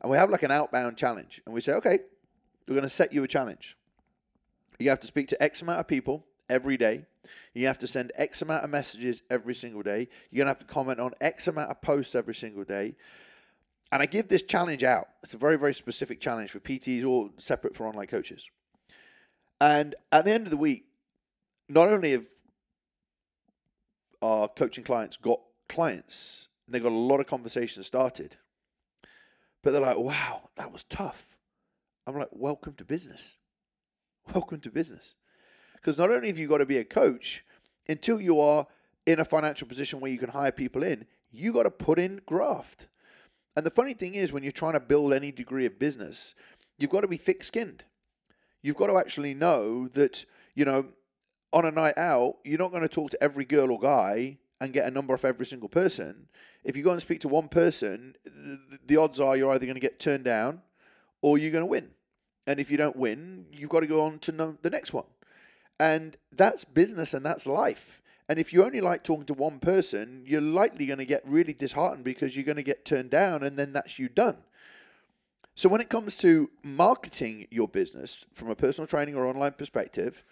And 0.00 0.10
we 0.10 0.16
have 0.16 0.30
like 0.30 0.42
an 0.42 0.50
outbound 0.50 0.96
challenge, 0.96 1.40
and 1.44 1.54
we 1.54 1.60
say, 1.60 1.72
okay, 1.72 1.98
we're 2.66 2.74
going 2.74 2.82
to 2.82 2.88
set 2.88 3.12
you 3.12 3.22
a 3.22 3.28
challenge. 3.28 3.76
You 4.78 4.88
have 4.88 5.00
to 5.00 5.06
speak 5.06 5.28
to 5.28 5.42
X 5.42 5.60
amount 5.60 5.80
of 5.80 5.88
people 5.88 6.24
every 6.48 6.76
day. 6.76 7.04
You 7.52 7.66
have 7.66 7.78
to 7.78 7.86
send 7.86 8.12
X 8.14 8.40
amount 8.40 8.64
of 8.64 8.70
messages 8.70 9.22
every 9.30 9.54
single 9.54 9.82
day. 9.82 10.08
You're 10.30 10.44
going 10.44 10.54
to 10.54 10.58
have 10.58 10.66
to 10.66 10.72
comment 10.72 11.00
on 11.00 11.12
X 11.20 11.48
amount 11.48 11.70
of 11.70 11.82
posts 11.82 12.14
every 12.14 12.34
single 12.34 12.64
day. 12.64 12.94
And 13.92 14.02
I 14.02 14.06
give 14.06 14.28
this 14.28 14.42
challenge 14.42 14.84
out. 14.84 15.08
It's 15.22 15.34
a 15.34 15.38
very, 15.38 15.58
very 15.58 15.74
specific 15.74 16.20
challenge 16.20 16.50
for 16.50 16.60
PTs 16.60 17.04
or 17.04 17.30
separate 17.38 17.76
for 17.76 17.86
online 17.86 18.06
coaches. 18.06 18.48
And 19.60 19.94
at 20.12 20.24
the 20.24 20.32
end 20.32 20.46
of 20.46 20.50
the 20.50 20.56
week, 20.56 20.84
not 21.68 21.88
only 21.88 22.12
have 22.12 22.26
our 24.22 24.48
coaching 24.48 24.84
clients 24.84 25.16
got 25.16 25.40
clients, 25.68 26.48
they 26.68 26.80
got 26.80 26.92
a 26.92 26.94
lot 26.94 27.20
of 27.20 27.26
conversations 27.26 27.86
started, 27.86 28.36
but 29.62 29.72
they're 29.72 29.80
like, 29.80 29.98
wow, 29.98 30.48
that 30.56 30.72
was 30.72 30.84
tough. 30.84 31.26
I'm 32.06 32.16
like, 32.16 32.28
welcome 32.32 32.74
to 32.74 32.84
business. 32.84 33.36
Welcome 34.32 34.60
to 34.60 34.70
business. 34.70 35.14
Because 35.74 35.98
not 35.98 36.10
only 36.10 36.28
have 36.28 36.38
you 36.38 36.48
got 36.48 36.58
to 36.58 36.66
be 36.66 36.78
a 36.78 36.84
coach, 36.84 37.44
until 37.88 38.20
you 38.20 38.40
are 38.40 38.66
in 39.06 39.20
a 39.20 39.24
financial 39.24 39.66
position 39.66 40.00
where 40.00 40.10
you 40.10 40.18
can 40.18 40.30
hire 40.30 40.52
people 40.52 40.82
in, 40.82 41.06
you 41.30 41.52
got 41.52 41.64
to 41.64 41.70
put 41.70 41.98
in 41.98 42.20
graft. 42.26 42.86
And 43.60 43.66
the 43.66 43.70
funny 43.70 43.92
thing 43.92 44.14
is, 44.14 44.32
when 44.32 44.42
you're 44.42 44.52
trying 44.52 44.72
to 44.72 44.80
build 44.80 45.12
any 45.12 45.30
degree 45.30 45.66
of 45.66 45.78
business, 45.78 46.34
you've 46.78 46.88
got 46.88 47.02
to 47.02 47.08
be 47.08 47.18
thick 47.18 47.44
skinned. 47.44 47.84
You've 48.62 48.78
got 48.78 48.86
to 48.86 48.96
actually 48.96 49.34
know 49.34 49.86
that, 49.88 50.24
you 50.54 50.64
know, 50.64 50.86
on 51.52 51.66
a 51.66 51.70
night 51.70 51.98
out, 51.98 52.36
you're 52.42 52.58
not 52.58 52.70
going 52.70 52.84
to 52.84 52.88
talk 52.88 53.10
to 53.10 53.22
every 53.22 53.44
girl 53.44 53.70
or 53.70 53.78
guy 53.78 54.38
and 54.62 54.72
get 54.72 54.86
a 54.86 54.90
number 54.90 55.12
off 55.12 55.26
every 55.26 55.44
single 55.44 55.68
person. 55.68 56.26
If 56.64 56.74
you 56.74 56.82
go 56.82 56.92
and 56.92 57.02
speak 57.02 57.20
to 57.20 57.28
one 57.28 57.48
person, 57.48 58.14
the 58.86 58.96
odds 58.96 59.20
are 59.20 59.36
you're 59.36 59.52
either 59.52 59.66
going 59.66 59.74
to 59.74 59.78
get 59.78 60.00
turned 60.00 60.24
down 60.24 60.62
or 61.20 61.36
you're 61.36 61.50
going 61.50 61.60
to 61.60 61.66
win. 61.66 61.90
And 62.46 62.60
if 62.60 62.70
you 62.70 62.78
don't 62.78 62.96
win, 62.96 63.44
you've 63.52 63.68
got 63.68 63.80
to 63.80 63.86
go 63.86 64.00
on 64.00 64.20
to 64.20 64.56
the 64.62 64.70
next 64.70 64.94
one. 64.94 65.04
And 65.78 66.16
that's 66.32 66.64
business 66.64 67.12
and 67.12 67.26
that's 67.26 67.46
life. 67.46 67.99
And 68.30 68.38
if 68.38 68.52
you 68.52 68.64
only 68.64 68.80
like 68.80 69.02
talking 69.02 69.26
to 69.26 69.34
one 69.34 69.58
person, 69.58 70.22
you're 70.24 70.40
likely 70.40 70.86
going 70.86 71.00
to 71.00 71.04
get 71.04 71.26
really 71.26 71.52
disheartened 71.52 72.04
because 72.04 72.36
you're 72.36 72.44
going 72.44 72.58
to 72.58 72.62
get 72.62 72.84
turned 72.84 73.10
down 73.10 73.42
and 73.42 73.58
then 73.58 73.72
that's 73.72 73.98
you 73.98 74.08
done. 74.08 74.36
So 75.56 75.68
when 75.68 75.80
it 75.80 75.88
comes 75.88 76.16
to 76.18 76.48
marketing 76.62 77.48
your 77.50 77.66
business 77.66 78.24
from 78.32 78.48
a 78.48 78.54
personal 78.54 78.86
training 78.86 79.16
or 79.16 79.26
online 79.26 79.54
perspective, 79.54 80.24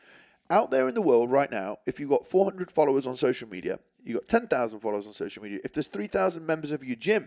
out 0.48 0.70
there 0.70 0.86
in 0.86 0.94
the 0.94 1.02
world 1.02 1.32
right 1.32 1.50
now, 1.50 1.78
if 1.86 1.98
you've 1.98 2.08
got 2.08 2.24
400 2.24 2.70
followers 2.70 3.04
on 3.04 3.16
social 3.16 3.48
media, 3.48 3.80
you've 4.04 4.20
got 4.20 4.28
10,000 4.28 4.78
followers 4.78 5.08
on 5.08 5.12
social 5.12 5.42
media, 5.42 5.58
if 5.64 5.72
there's 5.72 5.88
3,000 5.88 6.46
members 6.46 6.70
of 6.70 6.84
your 6.84 6.94
gym, 6.94 7.26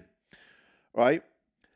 right? 0.93 1.21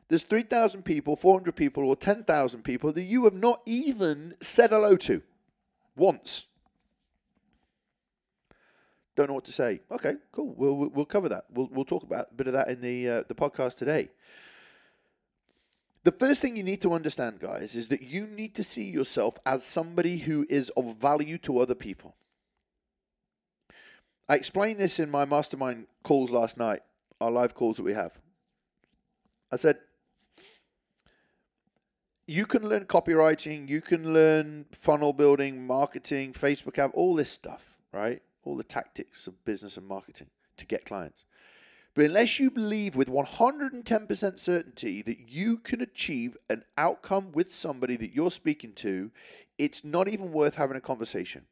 There's 0.08 0.24
3,000 0.24 0.84
people, 0.84 1.18
400 1.18 1.54
people, 1.54 1.84
or 1.84 1.98
10,000 1.98 2.64
people 2.64 2.94
that 2.94 3.04
you 3.04 3.26
have 3.26 3.34
not 3.34 3.62
even 3.66 4.36
said 4.40 4.70
hello 4.70 4.96
to 4.96 5.22
once. 5.98 6.46
Don't 9.16 9.28
know 9.28 9.34
what 9.34 9.46
to 9.46 9.52
say. 9.52 9.80
Okay, 9.92 10.16
cool. 10.32 10.54
We'll 10.58 10.90
we'll 10.90 11.06
cover 11.06 11.30
that. 11.30 11.46
We'll 11.50 11.70
we'll 11.72 11.86
talk 11.86 12.04
about 12.04 12.28
a 12.32 12.34
bit 12.34 12.48
of 12.48 12.54
that 12.54 12.68
in 12.68 12.82
the 12.82 13.10
uh, 13.10 13.24
the 13.28 13.36
podcast 13.36 13.76
today. 13.76 14.10
The 16.04 16.12
first 16.12 16.42
thing 16.42 16.56
you 16.56 16.64
need 16.64 16.82
to 16.84 16.94
understand, 16.94 17.40
guys, 17.40 17.76
is 17.76 17.88
that 17.88 18.04
you 18.04 18.28
need 18.28 18.54
to 18.56 18.64
see 18.64 18.84
yourself 18.84 19.40
as 19.46 19.64
somebody 19.64 20.18
who 20.18 20.46
is 20.50 20.70
of 20.72 20.98
value 20.98 21.40
to 21.40 21.58
other 21.58 21.74
people. 21.74 22.16
I 24.30 24.36
explained 24.36 24.80
this 24.80 25.00
in 25.00 25.10
my 25.10 25.26
mastermind 25.26 25.88
calls 26.04 26.30
last 26.30 26.58
night, 26.58 26.82
our 27.20 27.32
live 27.32 27.56
calls 27.56 27.78
that 27.78 27.84
we 27.84 27.94
have. 27.94 28.12
I 29.52 29.56
said, 29.56 29.78
you 32.28 32.46
can 32.46 32.68
learn 32.68 32.86
copywriting, 32.86 33.70
you 33.70 33.82
can 33.82 34.14
learn 34.14 34.66
funnel 34.72 35.14
building, 35.14 35.66
marketing, 35.66 36.34
Facebook 36.34 36.78
app, 36.78 36.92
all 36.94 37.16
this 37.16 37.32
stuff, 37.32 37.76
right? 37.92 38.22
All 38.46 38.56
the 38.56 38.64
tactics 38.64 39.28
of 39.28 39.44
business 39.44 39.78
and 39.78 39.88
marketing 39.88 40.28
to 40.58 40.66
get 40.66 40.86
clients. 40.86 41.26
But 41.96 42.06
unless 42.06 42.40
you 42.40 42.52
believe 42.52 42.96
with 42.96 43.08
110% 43.08 44.40
certainty 44.40 45.02
that 45.02 45.30
you 45.30 45.58
can 45.58 45.82
achieve 45.82 46.38
an 46.50 46.64
outcome 46.78 47.32
with 47.32 47.54
somebody 47.54 47.96
that 47.98 48.14
you're 48.14 48.32
speaking 48.32 48.74
to, 48.74 49.12
it's 49.58 49.86
not 49.86 50.10
even 50.10 50.34
worth 50.34 50.56
having 50.56 50.76
a 50.76 50.82
conversation. 50.82 51.46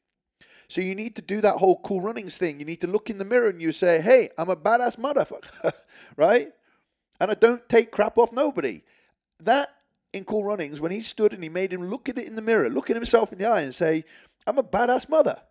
So 0.68 0.82
you 0.82 0.96
need 0.96 1.16
to 1.16 1.22
do 1.22 1.40
that 1.42 1.58
whole 1.58 1.80
cool 1.80 2.02
runnings 2.02 2.38
thing. 2.38 2.60
You 2.60 2.66
need 2.66 2.82
to 2.82 2.88
look 2.88 3.10
in 3.10 3.18
the 3.18 3.26
mirror 3.26 3.50
and 3.50 3.62
you 3.62 3.72
say, 3.72 4.02
hey, 4.02 4.30
I'm 4.38 4.50
a 4.50 4.56
badass 4.56 4.98
motherfucker, 4.98 5.72
right? 6.18 6.52
And 7.20 7.32
I 7.32 7.36
don't 7.36 7.68
take 7.70 7.92
crap 7.92 8.18
off 8.18 8.34
nobody. 8.34 8.84
That 9.40 9.70
in 10.12 10.26
Cool 10.26 10.44
Runnings 10.44 10.80
when 10.82 10.92
he 10.92 11.02
stood 11.02 11.34
and 11.34 11.44
he 11.44 11.50
made 11.50 11.72
him 11.72 11.90
look 11.90 12.10
at 12.10 12.18
it 12.18 12.28
in 12.28 12.36
the 12.36 12.42
mirror, 12.42 12.70
look 12.70 12.90
at 12.90 12.96
himself 12.96 13.32
in 13.32 13.40
the 13.40 13.46
eye 13.46 13.62
and 13.62 13.74
say, 13.74 14.04
I'm 14.46 14.58
a 14.58 14.64
badass 14.64 15.10
mother. 15.10 15.42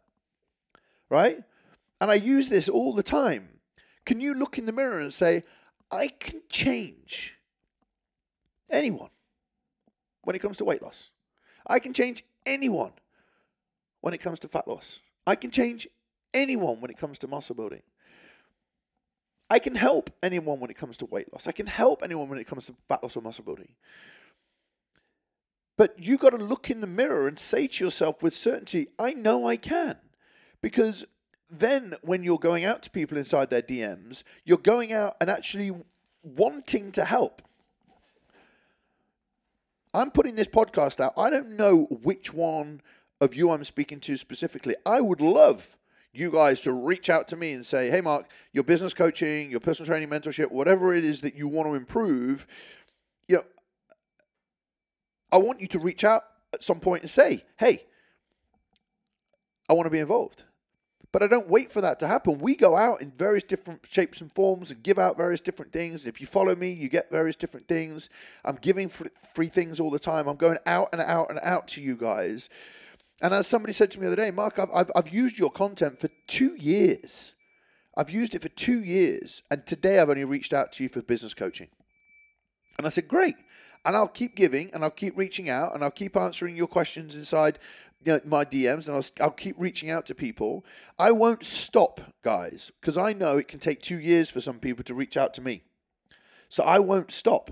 Right? 1.13 1.43
And 2.01 2.11
I 2.11 2.15
use 2.15 2.49
this 2.49 2.71
all 2.71 2.95
the 2.95 3.03
time. 3.03 3.61
Can 4.07 4.19
you 4.19 4.33
look 4.33 4.57
in 4.57 4.65
the 4.65 4.73
mirror 4.73 4.99
and 4.99 5.13
say, 5.13 5.43
I 5.91 6.09
can 6.09 6.41
change 6.49 7.37
anyone 8.71 9.11
when 10.23 10.35
it 10.35 10.39
comes 10.39 10.57
to 10.57 10.65
weight 10.65 10.81
loss? 10.81 11.11
I 11.67 11.81
can 11.81 11.93
change 11.93 12.25
anyone 12.47 12.93
when 14.01 14.15
it 14.15 14.23
comes 14.23 14.41
to 14.41 14.49
fat 14.49 14.67
loss. 14.67 15.01
I 15.27 15.35
can 15.35 15.51
change 15.51 15.87
anyone 16.33 16.81
when 16.81 16.91
it 16.91 16.97
comes 16.97 17.19
to 17.19 17.29
muscle 17.29 17.55
building. 17.55 17.83
I 19.51 19.59
can 19.59 19.75
help 19.75 20.09
anyone 20.23 20.61
when 20.61 20.71
it 20.71 20.79
comes 20.79 20.97
to 20.97 21.05
weight 21.05 21.31
loss. 21.31 21.47
I 21.47 21.53
can 21.53 21.67
help 21.67 22.03
anyone 22.03 22.31
when 22.31 22.39
it 22.39 22.47
comes 22.47 22.65
to 22.67 22.75
fat 22.89 23.03
loss 23.03 23.19
or 23.19 23.21
muscle 23.21 23.45
building. 23.45 23.75
But 25.77 25.99
you 25.99 26.17
got 26.17 26.31
to 26.31 26.39
look 26.39 26.71
in 26.71 26.81
the 26.81 26.87
mirror 26.87 27.29
and 27.29 27.39
say 27.39 27.67
to 27.67 27.85
yourself 27.85 28.23
with 28.23 28.35
certainty, 28.35 28.89
I 28.99 29.13
know 29.13 29.47
I 29.47 29.59
can. 29.59 29.99
Because 30.63 31.05
then 31.51 31.95
when 32.01 32.23
you're 32.23 32.39
going 32.39 32.65
out 32.65 32.83
to 32.83 32.91
people 32.91 33.19
inside 33.19 33.51
their 33.51 33.63
DMs, 33.63 34.23
you're 34.45 34.57
going 34.57 34.93
out 34.93 35.17
and 35.21 35.29
actually 35.29 35.73
wanting 36.23 36.93
to 36.93 37.05
help. 37.05 37.43
I'm 39.93 40.11
putting 40.11 40.37
this 40.37 40.47
podcast 40.47 41.01
out. 41.01 41.13
I 41.19 41.29
don't 41.29 41.57
know 41.57 41.85
which 42.03 42.33
one 42.33 42.81
of 43.21 43.35
you 43.35 43.51
I'm 43.51 43.65
speaking 43.65 44.01
to 44.01 44.17
specifically. 44.17 44.75
I 44.87 45.03
would 45.03 45.21
love 45.21 45.77
you 46.15 46.31
guys 46.31 46.61
to 46.61 46.73
reach 46.73 47.11
out 47.11 47.29
to 47.29 47.37
me 47.37 47.53
and 47.53 47.65
say, 47.65 47.91
hey, 47.91 48.01
Mark, 48.01 48.31
your 48.53 48.65
business 48.65 48.95
coaching, 48.95 49.51
your 49.51 49.61
personal 49.61 49.87
training, 49.87 50.09
mentorship, 50.09 50.51
whatever 50.51 50.95
it 50.95 51.05
is 51.05 51.21
that 51.21 51.35
you 51.35 51.49
want 51.49 51.69
to 51.69 51.75
improve, 51.75 52.47
you 53.29 53.37
know, 53.37 53.45
I 55.31 55.39
want 55.39 55.61
you 55.61 55.67
to 55.69 55.79
reach 55.79 56.05
out 56.05 56.25
at 56.53 56.63
some 56.63 56.81
point 56.81 57.03
and 57.03 57.11
say, 57.11 57.45
hey, 57.59 57.85
I 59.69 59.75
want 59.75 59.87
to 59.87 59.91
be 59.91 60.01
involved. 60.01 60.45
But 61.13 61.23
I 61.23 61.27
don't 61.27 61.49
wait 61.49 61.71
for 61.71 61.83
that 61.83 62.01
to 62.01 62.09
happen. 62.09 62.39
We 62.39 62.57
go 62.57 62.75
out 62.75 63.03
in 63.03 63.11
various 63.11 63.45
different 63.45 63.87
shapes 63.89 64.23
and 64.23 64.33
forms 64.33 64.71
and 64.71 64.83
give 64.83 64.99
out 64.99 65.19
various 65.19 65.43
different 65.43 65.71
things. 65.71 66.07
If 66.07 66.23
you 66.23 66.27
follow 66.27 66.57
me, 66.57 66.73
you 66.73 66.89
get 66.89 67.11
various 67.11 67.37
different 67.37 67.69
things. 67.69 68.09
I'm 68.47 68.57
giving 68.57 68.89
free 69.35 69.49
things 69.49 69.79
all 69.79 69.91
the 69.91 69.99
time. 69.99 70.27
I'm 70.27 70.37
going 70.37 70.59
out 70.65 70.89
and 70.93 71.03
out 71.03 71.29
and 71.29 71.39
out 71.43 71.69
to 71.69 71.83
you 71.83 71.97
guys. 71.97 72.49
And 73.21 73.35
as 73.35 73.47
somebody 73.47 73.75
said 73.75 73.91
to 73.93 74.01
me 74.01 74.07
the 74.07 74.15
other 74.15 74.23
day, 74.23 74.31
Mark, 74.31 74.59
I've, 74.59 74.71
I've, 74.75 74.91
I've 74.97 75.13
used 75.13 75.39
your 75.39 75.51
content 75.51 76.01
for 76.01 76.09
two 76.27 76.57
years. 76.59 77.35
I've 77.95 78.11
used 78.11 78.35
it 78.35 78.41
for 78.41 78.49
two 78.49 78.83
years, 78.83 79.43
and 79.51 79.67
today 79.67 79.99
I've 79.99 80.09
only 80.09 80.25
reached 80.25 80.55
out 80.55 80.73
to 80.73 80.83
you 80.83 80.89
for 80.89 81.03
business 81.03 81.35
coaching. 81.35 81.69
And 82.79 82.87
I 82.87 82.91
said, 82.91 83.07
Great. 83.07 83.37
And 83.85 83.97
I'll 83.97 84.09
keep 84.09 84.37
giving 84.37 84.71
and 84.73 84.85
I'll 84.85 84.91
keep 84.91 85.19
reaching 85.19 85.51
out 85.51 85.75
and 85.75 85.83
I'll 85.83 85.91
keep 85.91 86.17
answering 86.17 86.57
your 86.57 86.69
questions 86.69 87.17
inside 87.17 87.59
you 88.05 88.13
know, 88.13 88.21
my 88.25 88.45
DMs 88.45 88.87
and 88.87 88.97
I'll, 88.97 89.25
I'll 89.25 89.31
keep 89.31 89.57
reaching 89.59 89.91
out 89.91 90.07
to 90.07 90.15
people. 90.15 90.65
I 90.99 91.13
won't 91.13 91.45
stop, 91.45 92.01
guys, 92.23 92.71
because 92.81 92.99
I 92.99 93.13
know 93.13 93.39
it 93.39 93.49
can 93.49 93.61
take 93.61 93.81
two 93.81 93.99
years 93.99 94.31
for 94.31 94.41
some 94.41 94.59
people 94.59 94.85
to 94.85 94.95
reach 94.95 95.17
out 95.17 95.35
to 95.35 95.43
me. 95.43 95.63
So 96.49 96.63
I 96.65 96.79
won't 96.79 97.11
stop. 97.11 97.51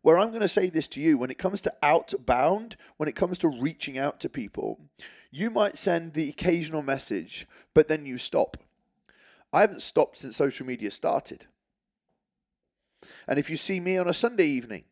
Where 0.00 0.18
I'm 0.18 0.30
going 0.30 0.40
to 0.40 0.48
say 0.48 0.68
this 0.68 0.88
to 0.88 1.00
you 1.00 1.16
when 1.16 1.30
it 1.30 1.38
comes 1.38 1.60
to 1.60 1.72
outbound, 1.80 2.76
when 2.96 3.08
it 3.08 3.14
comes 3.14 3.38
to 3.38 3.48
reaching 3.48 3.98
out 3.98 4.18
to 4.20 4.28
people, 4.28 4.80
you 5.30 5.48
might 5.48 5.78
send 5.78 6.12
the 6.12 6.28
occasional 6.28 6.82
message, 6.82 7.46
but 7.72 7.86
then 7.86 8.04
you 8.04 8.18
stop. 8.18 8.56
I 9.52 9.60
haven't 9.60 9.82
stopped 9.82 10.18
since 10.18 10.36
social 10.36 10.66
media 10.66 10.90
started. 10.90 11.46
And 13.28 13.38
if 13.38 13.48
you 13.48 13.56
see 13.56 13.78
me 13.78 13.96
on 13.96 14.08
a 14.08 14.14
Sunday 14.14 14.46
evening 14.46 14.84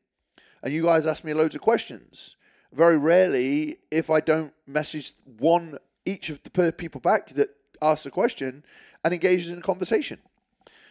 and 0.62 0.72
you 0.72 0.84
guys 0.84 1.06
ask 1.06 1.24
me 1.24 1.34
loads 1.34 1.54
of 1.54 1.60
questions, 1.60 2.36
very 2.72 2.96
rarely, 2.96 3.78
if 3.90 4.10
I 4.10 4.20
don't 4.20 4.52
message 4.66 5.12
one 5.38 5.78
each 6.04 6.30
of 6.30 6.42
the 6.42 6.72
people 6.72 7.00
back 7.00 7.34
that 7.34 7.50
asks 7.82 8.06
a 8.06 8.10
question 8.10 8.64
and 9.04 9.12
engages 9.12 9.50
in 9.50 9.58
a 9.58 9.62
conversation 9.62 10.18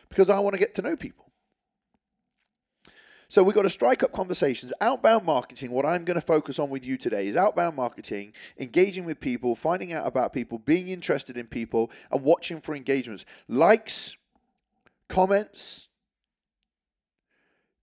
because 0.09 0.29
I 0.29 0.39
want 0.39 0.53
to 0.53 0.59
get 0.59 0.75
to 0.75 0.81
know 0.81 0.95
people. 0.95 1.25
So 3.27 3.43
we've 3.43 3.55
got 3.55 3.62
to 3.62 3.69
strike 3.69 4.01
up 4.01 4.12
conversations. 4.12 4.74
Outbound 4.81 5.24
marketing, 5.24 5.69
what 5.69 5.86
I'm 5.86 6.03
going 6.03 6.15
to 6.15 6.21
focus 6.21 6.57
on 6.57 6.71
with 6.71 6.83
you 6.83 6.98
today 6.98 7.27
is 7.27 7.38
outbound 7.38 7.75
marketing, 7.75 8.33
engaging 8.57 9.05
with 9.05 9.19
people, 9.19 9.55
finding 9.55 9.93
out 9.93 10.07
about 10.07 10.33
people, 10.33 10.57
being 10.57 10.88
interested 10.88 11.38
in 11.38 11.45
people, 11.45 11.91
and 12.12 12.24
watching 12.24 12.59
for 12.59 12.75
engagements. 12.75 13.25
Likes, 13.48 14.17
comments, 15.07 15.89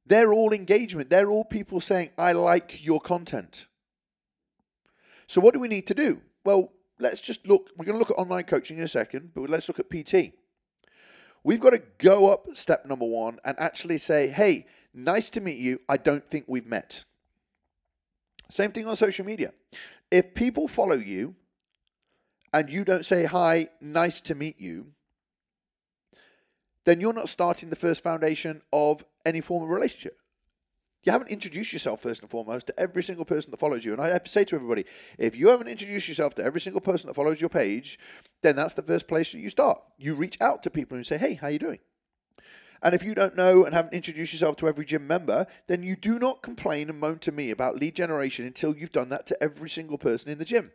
they're 0.05 0.33
all 0.33 0.53
engagement. 0.53 1.11
They're 1.11 1.31
all 1.31 1.45
people 1.45 1.81
saying, 1.81 2.11
I 2.19 2.33
like 2.33 2.85
your 2.85 3.01
content. 3.01 3.67
So, 5.27 5.41
what 5.41 5.55
do 5.55 5.61
we 5.61 5.69
need 5.69 5.87
to 5.89 5.95
do? 5.95 6.21
Well, 6.45 6.73
let's 6.99 7.21
just 7.21 7.47
look. 7.47 7.71
We're 7.77 7.85
going 7.85 7.95
to 7.95 7.99
look 7.99 8.11
at 8.11 8.21
online 8.21 8.45
coaching 8.45 8.79
in 8.79 8.85
a 8.85 8.89
second, 8.89 9.33
but 9.35 9.51
let's 9.51 9.69
look 9.69 9.79
at 9.79 9.91
PT. 9.91 10.35
We've 11.45 11.61
got 11.61 11.71
to 11.71 11.83
go 11.99 12.33
up 12.33 12.49
step 12.55 12.87
number 12.87 13.07
one 13.07 13.39
and 13.45 13.57
actually 13.61 13.99
say, 13.99 14.29
hey, 14.29 14.67
nice 14.93 15.31
to 15.31 15.41
meet 15.41 15.59
you. 15.59 15.81
I 15.89 15.97
don't 15.97 16.29
think 16.29 16.47
we've 16.49 16.67
met. 16.67 17.05
Same 18.51 18.73
thing 18.73 18.87
on 18.87 18.97
social 18.97 19.25
media. 19.25 19.53
If 20.11 20.35
people 20.35 20.69
follow 20.69 20.97
you 20.97 21.35
and 22.53 22.71
you 22.71 22.85
don't 22.85 23.07
say, 23.07 23.25
hi, 23.25 23.69
nice 23.81 24.21
to 24.23 24.35
meet 24.35 24.61
you, 24.61 24.87
then 26.85 27.01
you're 27.01 27.13
not 27.13 27.29
starting 27.29 27.71
the 27.71 27.77
first 27.77 28.03
foundation 28.03 28.63
of 28.73 29.05
any 29.25 29.41
form 29.41 29.63
of 29.63 29.69
relationship. 29.69 30.19
You 31.07 31.13
haven't 31.13 31.31
introduced 31.31 31.73
yourself 31.73 32.03
first 32.03 32.23
and 32.23 32.31
foremost 32.31 32.67
to 32.67 32.81
every 32.81 33.05
single 33.05 33.25
person 33.25 33.53
that 33.53 33.61
follows 33.61 33.85
you. 33.85 33.93
And 33.93 34.03
I 34.03 34.09
have 34.09 34.25
to 34.25 34.31
say 34.31 34.45
to 34.45 34.57
everybody, 34.57 34.85
if 35.19 35.37
you 35.37 35.49
haven't 35.49 35.69
introduced 35.69 36.09
yourself 36.09 36.35
to 36.35 36.43
every 36.43 36.61
single 36.61 36.81
person 36.81 37.07
that 37.07 37.15
follows 37.15 37.41
your 37.41 37.49
page, 37.49 37.97
then 38.43 38.57
that's 38.57 38.75
the 38.75 38.83
first 38.83 39.07
place 39.07 39.31
that 39.31 39.39
you 39.39 39.49
start. 39.49 39.81
You 39.99 40.15
reach 40.15 40.37
out 40.41 40.65
to 40.65 40.71
people 40.71 40.97
and 40.97 41.07
say, 41.07 41.17
"Hey, 41.17 41.35
how 41.35 41.47
you 41.47 41.61
doing?" 41.61 41.79
And 42.83 42.93
if 42.93 43.05
you 43.05 43.15
don't 43.15 43.37
know 43.37 43.65
and 43.65 43.73
haven't 43.73 43.95
introduced 43.95 44.33
yourself 44.33 44.57
to 44.57 44.69
every 44.69 44.85
gym 44.85 45.07
member, 45.07 45.47
then 45.69 45.85
you 45.85 45.95
do 45.95 46.19
not 46.19 46.43
complain 46.43 46.91
and 46.91 46.99
moan 46.99 47.21
to 47.21 47.31
me 47.31 47.53
about 47.53 47.79
lead 47.79 47.95
generation 47.95 48.45
until 48.45 48.77
you've 48.77 48.91
done 48.91 49.09
that 49.11 49.27
to 49.27 49.41
every 49.41 49.71
single 49.71 49.99
person 49.99 50.29
in 50.29 50.39
the 50.39 50.45
gym. 50.45 50.73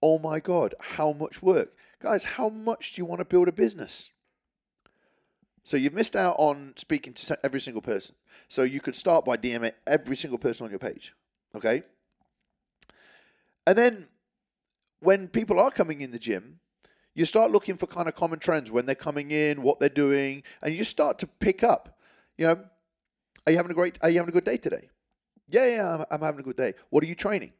Oh 0.00 0.20
my 0.20 0.38
God, 0.38 0.76
how 0.78 1.12
much 1.12 1.42
work. 1.42 1.76
Guys, 2.00 2.22
how 2.22 2.48
much 2.48 2.92
do 2.92 3.02
you 3.02 3.04
want 3.04 3.18
to 3.18 3.24
build 3.24 3.48
a 3.48 3.52
business? 3.52 4.10
So 5.64 5.76
you've 5.76 5.94
missed 5.94 6.16
out 6.16 6.36
on 6.38 6.72
speaking 6.76 7.12
to 7.12 7.38
every 7.44 7.60
single 7.60 7.82
person. 7.82 8.14
So 8.48 8.62
you 8.62 8.80
could 8.80 8.96
start 8.96 9.24
by 9.24 9.36
DMing 9.36 9.72
every 9.86 10.16
single 10.16 10.38
person 10.38 10.64
on 10.64 10.70
your 10.70 10.78
page. 10.78 11.12
Okay? 11.54 11.82
And 13.66 13.76
then 13.76 14.08
when 15.00 15.28
people 15.28 15.60
are 15.60 15.70
coming 15.70 16.00
in 16.00 16.10
the 16.10 16.18
gym, 16.18 16.60
you 17.14 17.24
start 17.24 17.50
looking 17.50 17.76
for 17.76 17.86
kind 17.86 18.08
of 18.08 18.14
common 18.14 18.38
trends 18.38 18.70
when 18.70 18.86
they're 18.86 18.94
coming 18.94 19.30
in, 19.30 19.62
what 19.62 19.80
they're 19.80 19.88
doing, 19.88 20.42
and 20.62 20.74
you 20.74 20.84
start 20.84 21.18
to 21.18 21.26
pick 21.26 21.62
up. 21.62 21.98
You 22.38 22.46
know, 22.46 22.64
are 23.46 23.52
you 23.52 23.56
having 23.56 23.72
a 23.72 23.74
great 23.74 23.98
are 24.02 24.10
you 24.10 24.18
having 24.18 24.30
a 24.30 24.32
good 24.32 24.44
day 24.44 24.56
today? 24.56 24.88
Yeah, 25.48 25.66
yeah, 25.66 25.94
I'm, 25.94 26.04
I'm 26.10 26.20
having 26.22 26.40
a 26.40 26.44
good 26.44 26.56
day. 26.56 26.74
What 26.90 27.02
are 27.02 27.06
you 27.06 27.14
training? 27.14 27.52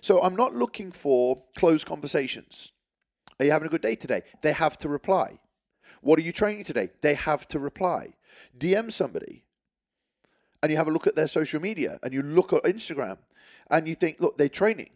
So 0.00 0.20
I'm 0.22 0.34
not 0.34 0.54
looking 0.54 0.90
for 0.90 1.42
closed 1.56 1.86
conversations. 1.86 2.72
Are 3.38 3.44
you 3.44 3.52
having 3.52 3.66
a 3.66 3.70
good 3.70 3.82
day 3.82 3.94
today? 3.94 4.22
They 4.42 4.52
have 4.52 4.78
to 4.78 4.88
reply. 4.88 5.38
What 6.00 6.18
are 6.18 6.22
you 6.22 6.32
training 6.32 6.64
today? 6.64 6.90
They 7.00 7.14
have 7.14 7.48
to 7.48 7.58
reply. 7.58 8.14
DM 8.58 8.92
somebody 8.92 9.44
and 10.62 10.70
you 10.70 10.76
have 10.76 10.88
a 10.88 10.90
look 10.90 11.06
at 11.06 11.16
their 11.16 11.28
social 11.28 11.60
media 11.60 11.98
and 12.02 12.12
you 12.12 12.22
look 12.22 12.52
at 12.52 12.62
Instagram 12.64 13.18
and 13.70 13.86
you 13.88 13.94
think, 13.94 14.20
look, 14.20 14.38
they're 14.38 14.48
training. 14.48 14.90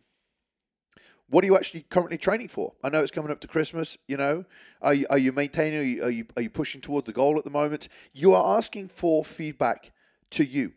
What 1.29 1.45
are 1.45 1.47
you 1.47 1.57
actually 1.57 1.83
currently 1.83 2.19
training 2.19 2.49
for? 2.49 2.73
I 2.83 2.89
know 2.89 3.01
it's 3.01 3.13
coming 3.13 3.31
up 3.31 3.41
to 3.43 3.49
Christmas. 3.49 3.97
You 4.09 4.17
know, 4.17 4.45
are 4.83 4.95
you, 4.95 5.07
are 5.11 5.19
you 5.19 5.31
maintaining? 5.33 5.79
Are 5.79 5.83
you, 5.83 6.03
are 6.03 6.11
you 6.11 6.27
are 6.37 6.43
you 6.43 6.51
pushing 6.51 6.81
towards 6.81 7.07
the 7.07 7.13
goal 7.13 7.39
at 7.39 7.45
the 7.45 7.51
moment? 7.51 7.89
You 8.13 8.35
are 8.35 8.57
asking 8.57 8.89
for 8.89 9.25
feedback 9.25 9.93
to 10.31 10.45
you. 10.45 10.73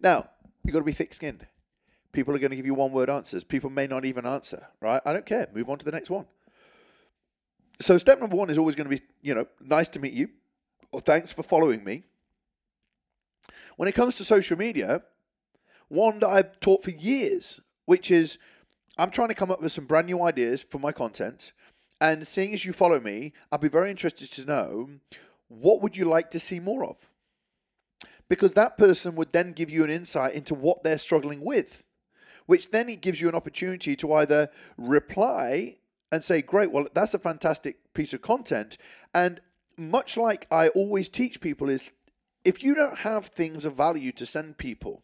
Now 0.00 0.28
you've 0.64 0.72
got 0.72 0.78
to 0.78 0.84
be 0.84 0.92
thick-skinned. 0.92 1.44
People 2.12 2.36
are 2.36 2.38
going 2.38 2.50
to 2.50 2.56
give 2.56 2.66
you 2.66 2.74
one-word 2.74 3.10
answers. 3.10 3.42
People 3.42 3.68
may 3.68 3.88
not 3.88 4.04
even 4.04 4.26
answer. 4.26 4.68
Right? 4.80 5.02
I 5.04 5.12
don't 5.12 5.26
care. 5.26 5.48
Move 5.52 5.68
on 5.68 5.78
to 5.78 5.84
the 5.84 5.92
next 5.92 6.08
one. 6.08 6.26
So 7.80 7.96
step 7.98 8.20
number 8.20 8.36
one 8.36 8.50
is 8.50 8.58
always 8.58 8.74
going 8.74 8.90
to 8.90 8.96
be, 8.96 9.02
you 9.22 9.34
know, 9.34 9.46
nice 9.60 9.88
to 9.90 10.00
meet 10.00 10.12
you, 10.12 10.28
or 10.92 11.00
thanks 11.00 11.32
for 11.32 11.42
following 11.42 11.84
me. 11.84 12.02
When 13.76 13.88
it 13.88 13.94
comes 13.94 14.16
to 14.16 14.24
social 14.24 14.58
media, 14.58 15.02
one 15.88 16.18
that 16.18 16.28
I've 16.28 16.60
taught 16.60 16.82
for 16.82 16.90
years, 16.90 17.60
which 17.86 18.10
is 18.10 18.38
I'm 18.98 19.10
trying 19.10 19.28
to 19.28 19.34
come 19.34 19.50
up 19.52 19.62
with 19.62 19.70
some 19.70 19.86
brand 19.86 20.06
new 20.06 20.22
ideas 20.22 20.66
for 20.68 20.78
my 20.78 20.90
content. 20.90 21.52
And 22.00 22.26
seeing 22.26 22.52
as 22.52 22.64
you 22.64 22.72
follow 22.72 23.00
me, 23.00 23.32
I'd 23.50 23.60
be 23.60 23.68
very 23.68 23.90
interested 23.90 24.30
to 24.32 24.44
know 24.44 24.90
what 25.48 25.82
would 25.82 25.96
you 25.96 26.04
like 26.04 26.30
to 26.32 26.40
see 26.40 26.60
more 26.60 26.84
of? 26.84 26.96
Because 28.28 28.54
that 28.54 28.76
person 28.76 29.14
would 29.14 29.32
then 29.32 29.52
give 29.52 29.70
you 29.70 29.84
an 29.84 29.90
insight 29.90 30.34
into 30.34 30.54
what 30.54 30.82
they're 30.82 30.98
struggling 30.98 31.40
with, 31.40 31.84
which 32.46 32.70
then 32.70 32.88
it 32.88 33.00
gives 33.00 33.20
you 33.20 33.28
an 33.28 33.34
opportunity 33.34 33.96
to 33.96 34.12
either 34.12 34.48
reply 34.76 35.77
and 36.10 36.24
say, 36.24 36.42
great, 36.42 36.72
well, 36.72 36.86
that's 36.94 37.14
a 37.14 37.18
fantastic 37.18 37.92
piece 37.94 38.12
of 38.14 38.22
content. 38.22 38.78
And 39.14 39.40
much 39.76 40.16
like 40.16 40.46
I 40.50 40.68
always 40.68 41.08
teach 41.08 41.40
people, 41.40 41.68
is 41.68 41.90
if 42.44 42.62
you 42.62 42.74
don't 42.74 42.98
have 42.98 43.26
things 43.26 43.64
of 43.64 43.74
value 43.74 44.12
to 44.12 44.26
send 44.26 44.58
people, 44.58 45.02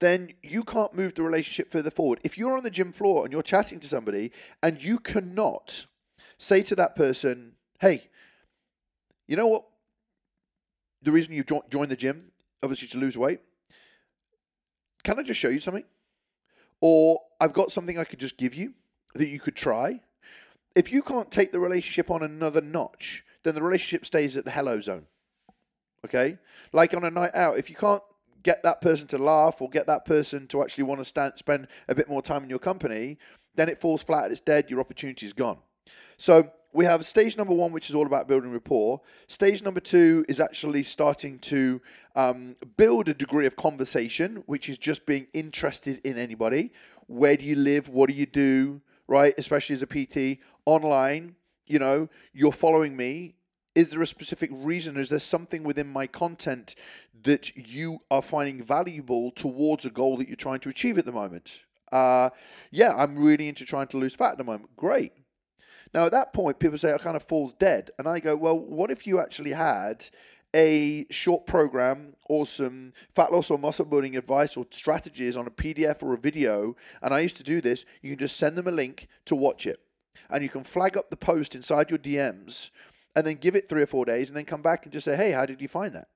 then 0.00 0.30
you 0.42 0.62
can't 0.64 0.94
move 0.94 1.14
the 1.14 1.22
relationship 1.22 1.70
further 1.70 1.90
forward. 1.90 2.20
If 2.22 2.38
you're 2.38 2.56
on 2.56 2.62
the 2.62 2.70
gym 2.70 2.92
floor 2.92 3.24
and 3.24 3.32
you're 3.32 3.42
chatting 3.42 3.80
to 3.80 3.88
somebody 3.88 4.32
and 4.62 4.82
you 4.82 4.98
cannot 4.98 5.86
say 6.38 6.62
to 6.62 6.76
that 6.76 6.94
person, 6.96 7.52
hey, 7.80 8.08
you 9.26 9.36
know 9.36 9.48
what? 9.48 9.64
The 11.02 11.12
reason 11.12 11.32
you 11.32 11.44
jo- 11.44 11.64
joined 11.70 11.90
the 11.90 11.96
gym, 11.96 12.30
obviously 12.62 12.88
to 12.88 12.98
lose 12.98 13.18
weight, 13.18 13.40
can 15.04 15.18
I 15.18 15.22
just 15.22 15.40
show 15.40 15.48
you 15.48 15.60
something? 15.60 15.84
Or 16.80 17.20
I've 17.40 17.52
got 17.52 17.72
something 17.72 17.98
I 17.98 18.04
could 18.04 18.20
just 18.20 18.36
give 18.36 18.54
you 18.54 18.74
that 19.14 19.28
you 19.28 19.40
could 19.40 19.56
try. 19.56 20.00
If 20.74 20.92
you 20.92 21.02
can't 21.02 21.30
take 21.30 21.52
the 21.52 21.60
relationship 21.60 22.10
on 22.10 22.22
another 22.22 22.60
notch, 22.60 23.24
then 23.42 23.54
the 23.54 23.62
relationship 23.62 24.04
stays 24.04 24.36
at 24.36 24.44
the 24.44 24.50
hello 24.50 24.80
zone. 24.80 25.06
Okay? 26.04 26.38
Like 26.72 26.94
on 26.94 27.04
a 27.04 27.10
night 27.10 27.34
out, 27.34 27.58
if 27.58 27.68
you 27.68 27.76
can't 27.76 28.02
get 28.42 28.62
that 28.62 28.80
person 28.80 29.08
to 29.08 29.18
laugh 29.18 29.60
or 29.60 29.68
get 29.68 29.86
that 29.86 30.04
person 30.04 30.46
to 30.48 30.62
actually 30.62 30.84
want 30.84 31.00
to 31.00 31.04
stand, 31.04 31.32
spend 31.36 31.66
a 31.88 31.94
bit 31.94 32.08
more 32.08 32.22
time 32.22 32.44
in 32.44 32.50
your 32.50 32.58
company, 32.58 33.18
then 33.56 33.68
it 33.68 33.80
falls 33.80 34.02
flat, 34.02 34.30
it's 34.30 34.40
dead, 34.40 34.70
your 34.70 34.80
opportunity 34.80 35.26
is 35.26 35.32
gone. 35.32 35.58
So 36.16 36.50
we 36.72 36.84
have 36.84 37.06
stage 37.06 37.36
number 37.36 37.54
one, 37.54 37.72
which 37.72 37.88
is 37.88 37.96
all 37.96 38.06
about 38.06 38.28
building 38.28 38.52
rapport. 38.52 39.00
Stage 39.26 39.62
number 39.62 39.80
two 39.80 40.24
is 40.28 40.38
actually 40.38 40.82
starting 40.82 41.38
to 41.40 41.80
um, 42.14 42.56
build 42.76 43.08
a 43.08 43.14
degree 43.14 43.46
of 43.46 43.56
conversation, 43.56 44.42
which 44.46 44.68
is 44.68 44.78
just 44.78 45.06
being 45.06 45.26
interested 45.32 46.00
in 46.04 46.18
anybody. 46.18 46.72
Where 47.06 47.36
do 47.36 47.44
you 47.44 47.56
live? 47.56 47.88
What 47.88 48.10
do 48.10 48.14
you 48.14 48.26
do? 48.26 48.80
Right? 49.08 49.34
Especially 49.38 49.74
as 49.74 49.82
a 49.82 49.86
PT 49.86 50.38
online, 50.66 51.34
you 51.66 51.78
know, 51.78 52.08
you're 52.32 52.52
following 52.52 52.96
me. 52.96 53.34
Is 53.74 53.90
there 53.90 54.02
a 54.02 54.06
specific 54.06 54.50
reason? 54.52 54.96
Is 54.96 55.08
there 55.08 55.18
something 55.18 55.62
within 55.62 55.88
my 55.88 56.06
content 56.06 56.74
that 57.22 57.56
you 57.56 57.98
are 58.10 58.22
finding 58.22 58.62
valuable 58.62 59.30
towards 59.32 59.84
a 59.84 59.90
goal 59.90 60.16
that 60.16 60.28
you're 60.28 60.36
trying 60.36 60.60
to 60.60 60.68
achieve 60.68 60.98
at 60.98 61.04
the 61.04 61.12
moment? 61.12 61.62
Uh, 61.92 62.30
yeah, 62.70 62.94
I'm 62.96 63.16
really 63.16 63.48
into 63.48 63.64
trying 63.64 63.86
to 63.88 63.96
lose 63.96 64.14
fat 64.14 64.32
at 64.32 64.38
the 64.38 64.44
moment. 64.44 64.76
Great. 64.76 65.12
Now, 65.94 66.04
at 66.04 66.12
that 66.12 66.32
point, 66.32 66.58
people 66.58 66.76
say, 66.76 66.92
I 66.92 66.98
kind 66.98 67.16
of 67.16 67.22
falls 67.22 67.54
dead. 67.54 67.90
And 67.98 68.08
I 68.08 68.20
go, 68.20 68.36
well, 68.36 68.58
what 68.58 68.90
if 68.90 69.06
you 69.06 69.20
actually 69.20 69.52
had 69.52 70.08
a 70.54 71.06
short 71.10 71.46
program 71.46 72.14
or 72.26 72.46
some 72.46 72.92
fat 73.14 73.32
loss 73.32 73.50
or 73.50 73.58
muscle 73.58 73.84
building 73.84 74.16
advice 74.16 74.56
or 74.56 74.66
strategies 74.70 75.36
on 75.36 75.46
a 75.46 75.50
PDF 75.50 76.02
or 76.02 76.14
a 76.14 76.18
video, 76.18 76.76
and 77.02 77.12
I 77.12 77.20
used 77.20 77.36
to 77.36 77.42
do 77.42 77.60
this, 77.60 77.84
you 78.02 78.10
can 78.10 78.18
just 78.18 78.36
send 78.36 78.56
them 78.56 78.68
a 78.68 78.72
link 78.72 79.08
to 79.26 79.36
watch 79.36 79.66
it. 79.66 79.80
And 80.30 80.42
you 80.42 80.48
can 80.48 80.64
flag 80.64 80.96
up 80.96 81.10
the 81.10 81.16
post 81.16 81.54
inside 81.54 81.90
your 81.90 81.98
DMs 81.98 82.70
and 83.14 83.26
then 83.26 83.36
give 83.36 83.54
it 83.54 83.68
three 83.68 83.82
or 83.82 83.86
four 83.86 84.04
days 84.04 84.28
and 84.28 84.36
then 84.36 84.44
come 84.44 84.62
back 84.62 84.84
and 84.84 84.92
just 84.92 85.04
say, 85.04 85.16
hey, 85.16 85.30
how 85.30 85.46
did 85.46 85.60
you 85.60 85.68
find 85.68 85.94
that? 85.94 86.08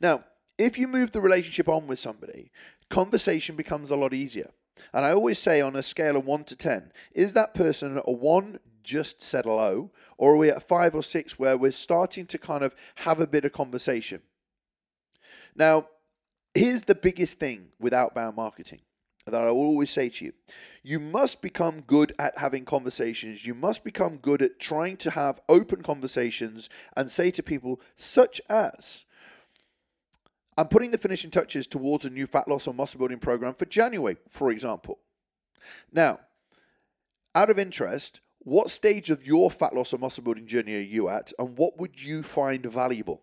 Now, 0.00 0.24
if 0.58 0.78
you 0.78 0.88
move 0.88 1.10
the 1.10 1.20
relationship 1.20 1.68
on 1.68 1.86
with 1.86 1.98
somebody, 1.98 2.50
conversation 2.88 3.56
becomes 3.56 3.90
a 3.90 3.96
lot 3.96 4.14
easier. 4.14 4.50
And 4.92 5.04
I 5.04 5.12
always 5.12 5.38
say 5.38 5.60
on 5.60 5.76
a 5.76 5.82
scale 5.82 6.16
of 6.16 6.26
1 6.26 6.44
to 6.44 6.56
10, 6.56 6.92
is 7.12 7.32
that 7.34 7.54
person 7.54 8.00
a 8.04 8.12
1 8.12 8.58
just 8.84 9.22
said 9.22 9.46
hello, 9.46 9.90
or 10.18 10.34
are 10.34 10.36
we 10.36 10.50
at 10.50 10.62
5 10.62 10.94
or 10.94 11.02
6 11.02 11.38
where 11.38 11.56
we're 11.56 11.72
starting 11.72 12.26
to 12.26 12.38
kind 12.38 12.62
of 12.62 12.74
have 12.96 13.20
a 13.20 13.26
bit 13.26 13.44
of 13.44 13.52
conversation? 13.52 14.20
Now, 15.56 15.88
here's 16.54 16.84
the 16.84 16.94
biggest 16.94 17.38
thing 17.38 17.68
with 17.80 17.92
outbound 17.92 18.36
marketing 18.36 18.80
that 19.26 19.34
I 19.34 19.48
always 19.48 19.90
say 19.90 20.10
to 20.10 20.26
you. 20.26 20.32
You 20.82 21.00
must 21.00 21.40
become 21.40 21.80
good 21.80 22.14
at 22.18 22.36
having 22.36 22.66
conversations. 22.66 23.46
You 23.46 23.54
must 23.54 23.82
become 23.82 24.18
good 24.18 24.42
at 24.42 24.60
trying 24.60 24.98
to 24.98 25.10
have 25.10 25.40
open 25.48 25.82
conversations 25.82 26.68
and 26.96 27.10
say 27.10 27.30
to 27.30 27.42
people, 27.42 27.80
such 27.96 28.40
as, 28.50 29.06
I'm 30.58 30.68
putting 30.68 30.90
the 30.90 30.98
finishing 30.98 31.30
touches 31.30 31.66
towards 31.66 32.04
a 32.04 32.10
new 32.10 32.26
fat 32.26 32.48
loss 32.48 32.68
or 32.68 32.74
muscle 32.74 32.98
building 32.98 33.18
program 33.18 33.54
for 33.54 33.64
January, 33.64 34.18
for 34.28 34.50
example. 34.50 34.98
Now, 35.90 36.20
out 37.34 37.50
of 37.50 37.58
interest, 37.58 38.20
what 38.44 38.70
stage 38.70 39.10
of 39.10 39.26
your 39.26 39.50
fat 39.50 39.74
loss 39.74 39.92
or 39.92 39.98
muscle 39.98 40.22
building 40.22 40.46
journey 40.46 40.76
are 40.76 40.80
you 40.80 41.08
at, 41.08 41.32
and 41.38 41.56
what 41.56 41.78
would 41.78 42.00
you 42.00 42.22
find 42.22 42.64
valuable? 42.64 43.22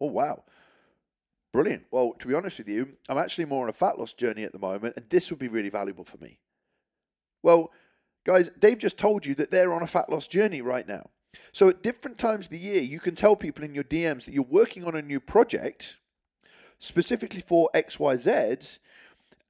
Oh, 0.00 0.08
wow. 0.08 0.44
Brilliant. 1.52 1.84
Well, 1.90 2.12
to 2.18 2.28
be 2.28 2.34
honest 2.34 2.58
with 2.58 2.68
you, 2.68 2.96
I'm 3.08 3.18
actually 3.18 3.46
more 3.46 3.62
on 3.64 3.70
a 3.70 3.72
fat 3.72 3.98
loss 3.98 4.12
journey 4.12 4.44
at 4.44 4.52
the 4.52 4.58
moment, 4.58 4.94
and 4.96 5.08
this 5.08 5.30
would 5.30 5.38
be 5.38 5.48
really 5.48 5.70
valuable 5.70 6.04
for 6.04 6.18
me. 6.18 6.38
Well, 7.42 7.70
guys, 8.26 8.50
Dave 8.58 8.78
just 8.78 8.98
told 8.98 9.24
you 9.24 9.34
that 9.36 9.50
they're 9.50 9.72
on 9.72 9.82
a 9.82 9.86
fat 9.86 10.10
loss 10.10 10.26
journey 10.26 10.60
right 10.60 10.86
now. 10.86 11.10
So 11.52 11.68
at 11.68 11.82
different 11.82 12.18
times 12.18 12.46
of 12.46 12.50
the 12.50 12.58
year, 12.58 12.82
you 12.82 12.98
can 12.98 13.14
tell 13.14 13.36
people 13.36 13.64
in 13.64 13.74
your 13.74 13.84
DMs 13.84 14.24
that 14.24 14.34
you're 14.34 14.42
working 14.42 14.84
on 14.84 14.96
a 14.96 15.02
new 15.02 15.20
project 15.20 15.96
specifically 16.78 17.42
for 17.46 17.70
XYZ. 17.74 18.78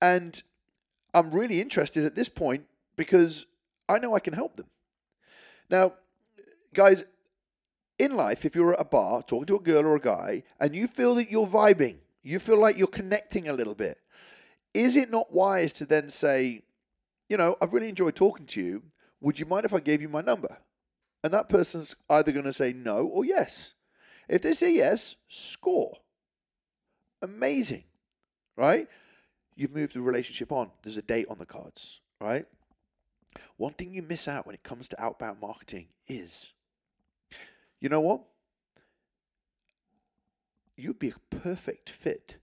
And 0.00 0.42
I'm 1.14 1.30
really 1.30 1.60
interested 1.60 2.04
at 2.04 2.14
this 2.14 2.28
point 2.28 2.66
because 2.96 3.46
I 3.88 3.98
know 3.98 4.14
I 4.14 4.20
can 4.20 4.34
help 4.34 4.56
them. 4.56 4.66
Now, 5.70 5.94
guys, 6.74 7.04
in 7.98 8.16
life, 8.16 8.44
if 8.44 8.54
you're 8.54 8.74
at 8.74 8.80
a 8.80 8.84
bar 8.84 9.22
talking 9.22 9.46
to 9.46 9.56
a 9.56 9.60
girl 9.60 9.86
or 9.86 9.96
a 9.96 10.00
guy 10.00 10.42
and 10.60 10.74
you 10.74 10.86
feel 10.86 11.14
that 11.16 11.30
you're 11.30 11.46
vibing, 11.46 11.96
you 12.22 12.38
feel 12.38 12.58
like 12.58 12.76
you're 12.76 12.86
connecting 12.86 13.48
a 13.48 13.52
little 13.52 13.74
bit, 13.74 13.98
is 14.74 14.96
it 14.96 15.10
not 15.10 15.32
wise 15.32 15.72
to 15.74 15.86
then 15.86 16.08
say, 16.08 16.62
you 17.28 17.36
know, 17.36 17.56
I've 17.60 17.72
really 17.72 17.88
enjoyed 17.88 18.14
talking 18.14 18.46
to 18.46 18.60
you. 18.60 18.82
Would 19.20 19.38
you 19.38 19.46
mind 19.46 19.64
if 19.64 19.72
I 19.72 19.80
gave 19.80 20.02
you 20.02 20.08
my 20.08 20.20
number? 20.20 20.58
And 21.24 21.32
that 21.32 21.48
person's 21.48 21.96
either 22.10 22.32
going 22.32 22.44
to 22.44 22.52
say 22.52 22.72
no 22.72 23.06
or 23.06 23.24
yes. 23.24 23.74
If 24.28 24.42
they 24.42 24.52
say 24.52 24.74
yes, 24.74 25.16
score. 25.28 25.96
Amazing, 27.22 27.84
right? 28.56 28.88
You've 29.54 29.74
moved 29.74 29.94
the 29.94 30.02
relationship 30.02 30.52
on. 30.52 30.70
There's 30.82 30.98
a 30.98 31.02
date 31.02 31.26
on 31.30 31.38
the 31.38 31.46
cards, 31.46 32.00
right? 32.20 32.44
One 33.56 33.72
thing 33.72 33.94
you 33.94 34.02
miss 34.02 34.28
out 34.28 34.46
when 34.46 34.54
it 34.54 34.62
comes 34.62 34.88
to 34.88 35.02
outbound 35.02 35.40
marketing 35.40 35.86
is 36.08 36.52
you 37.80 37.88
know 37.88 38.00
what? 38.00 38.22
You'd 40.76 40.98
be 40.98 41.10
a 41.10 41.36
perfect 41.36 41.90
fit 41.90 42.38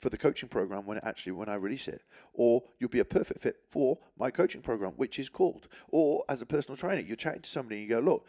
for 0.00 0.10
the 0.10 0.18
coaching 0.18 0.48
program 0.48 0.84
when 0.84 0.98
it 0.98 1.04
actually 1.06 1.32
when 1.32 1.48
I 1.48 1.54
release 1.54 1.88
it, 1.88 2.02
or 2.34 2.62
you'll 2.78 2.90
be 2.90 2.98
a 2.98 3.04
perfect 3.04 3.40
fit 3.40 3.56
for 3.70 3.98
my 4.18 4.30
coaching 4.30 4.60
program, 4.60 4.92
which 4.96 5.18
is 5.18 5.28
called. 5.28 5.68
Or 5.88 6.24
as 6.28 6.42
a 6.42 6.46
personal 6.46 6.76
trainer, 6.76 7.00
you're 7.00 7.16
chatting 7.16 7.42
to 7.42 7.48
somebody 7.50 7.80
and 7.80 7.88
you 7.88 7.96
go, 7.96 8.00
look, 8.00 8.26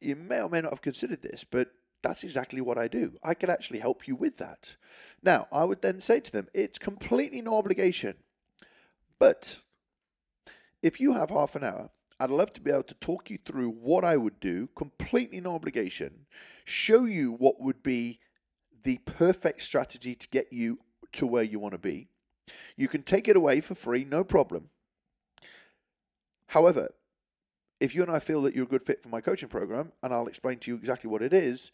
you 0.00 0.16
may 0.16 0.40
or 0.40 0.50
may 0.50 0.60
not 0.60 0.72
have 0.72 0.82
considered 0.82 1.22
this, 1.22 1.44
but 1.44 1.70
that's 2.02 2.24
exactly 2.24 2.60
what 2.60 2.78
I 2.78 2.88
do. 2.88 3.12
I 3.22 3.34
can 3.34 3.50
actually 3.50 3.78
help 3.78 4.08
you 4.08 4.16
with 4.16 4.36
that. 4.38 4.76
Now, 5.22 5.46
I 5.52 5.64
would 5.64 5.82
then 5.82 6.00
say 6.00 6.20
to 6.20 6.32
them, 6.32 6.48
it's 6.54 6.78
completely 6.78 7.42
no 7.42 7.54
obligation, 7.54 8.14
but 9.18 9.58
if 10.82 11.00
you 11.00 11.12
have 11.12 11.30
half 11.30 11.56
an 11.56 11.64
hour 11.64 11.90
I'd 12.20 12.28
love 12.28 12.52
to 12.52 12.60
be 12.60 12.70
able 12.70 12.82
to 12.82 12.94
talk 12.94 13.30
you 13.30 13.38
through 13.46 13.70
what 13.70 14.04
I 14.04 14.18
would 14.18 14.40
do, 14.40 14.68
completely 14.76 15.40
no 15.40 15.54
obligation, 15.54 16.26
show 16.66 17.06
you 17.06 17.32
what 17.32 17.62
would 17.62 17.82
be 17.82 18.20
the 18.82 18.98
perfect 19.06 19.62
strategy 19.62 20.14
to 20.14 20.28
get 20.28 20.52
you 20.52 20.80
to 21.12 21.26
where 21.26 21.42
you 21.42 21.58
want 21.58 21.72
to 21.72 21.78
be. 21.78 22.08
You 22.76 22.88
can 22.88 23.02
take 23.02 23.26
it 23.26 23.36
away 23.36 23.62
for 23.62 23.74
free, 23.74 24.04
no 24.04 24.22
problem. 24.22 24.68
However, 26.48 26.90
if 27.80 27.94
you 27.94 28.02
and 28.02 28.10
I 28.10 28.18
feel 28.18 28.42
that 28.42 28.54
you're 28.54 28.64
a 28.64 28.68
good 28.68 28.84
fit 28.84 29.02
for 29.02 29.08
my 29.08 29.22
coaching 29.22 29.48
program, 29.48 29.92
and 30.02 30.12
I'll 30.12 30.26
explain 30.26 30.58
to 30.58 30.70
you 30.70 30.76
exactly 30.76 31.08
what 31.08 31.22
it 31.22 31.32
is, 31.32 31.72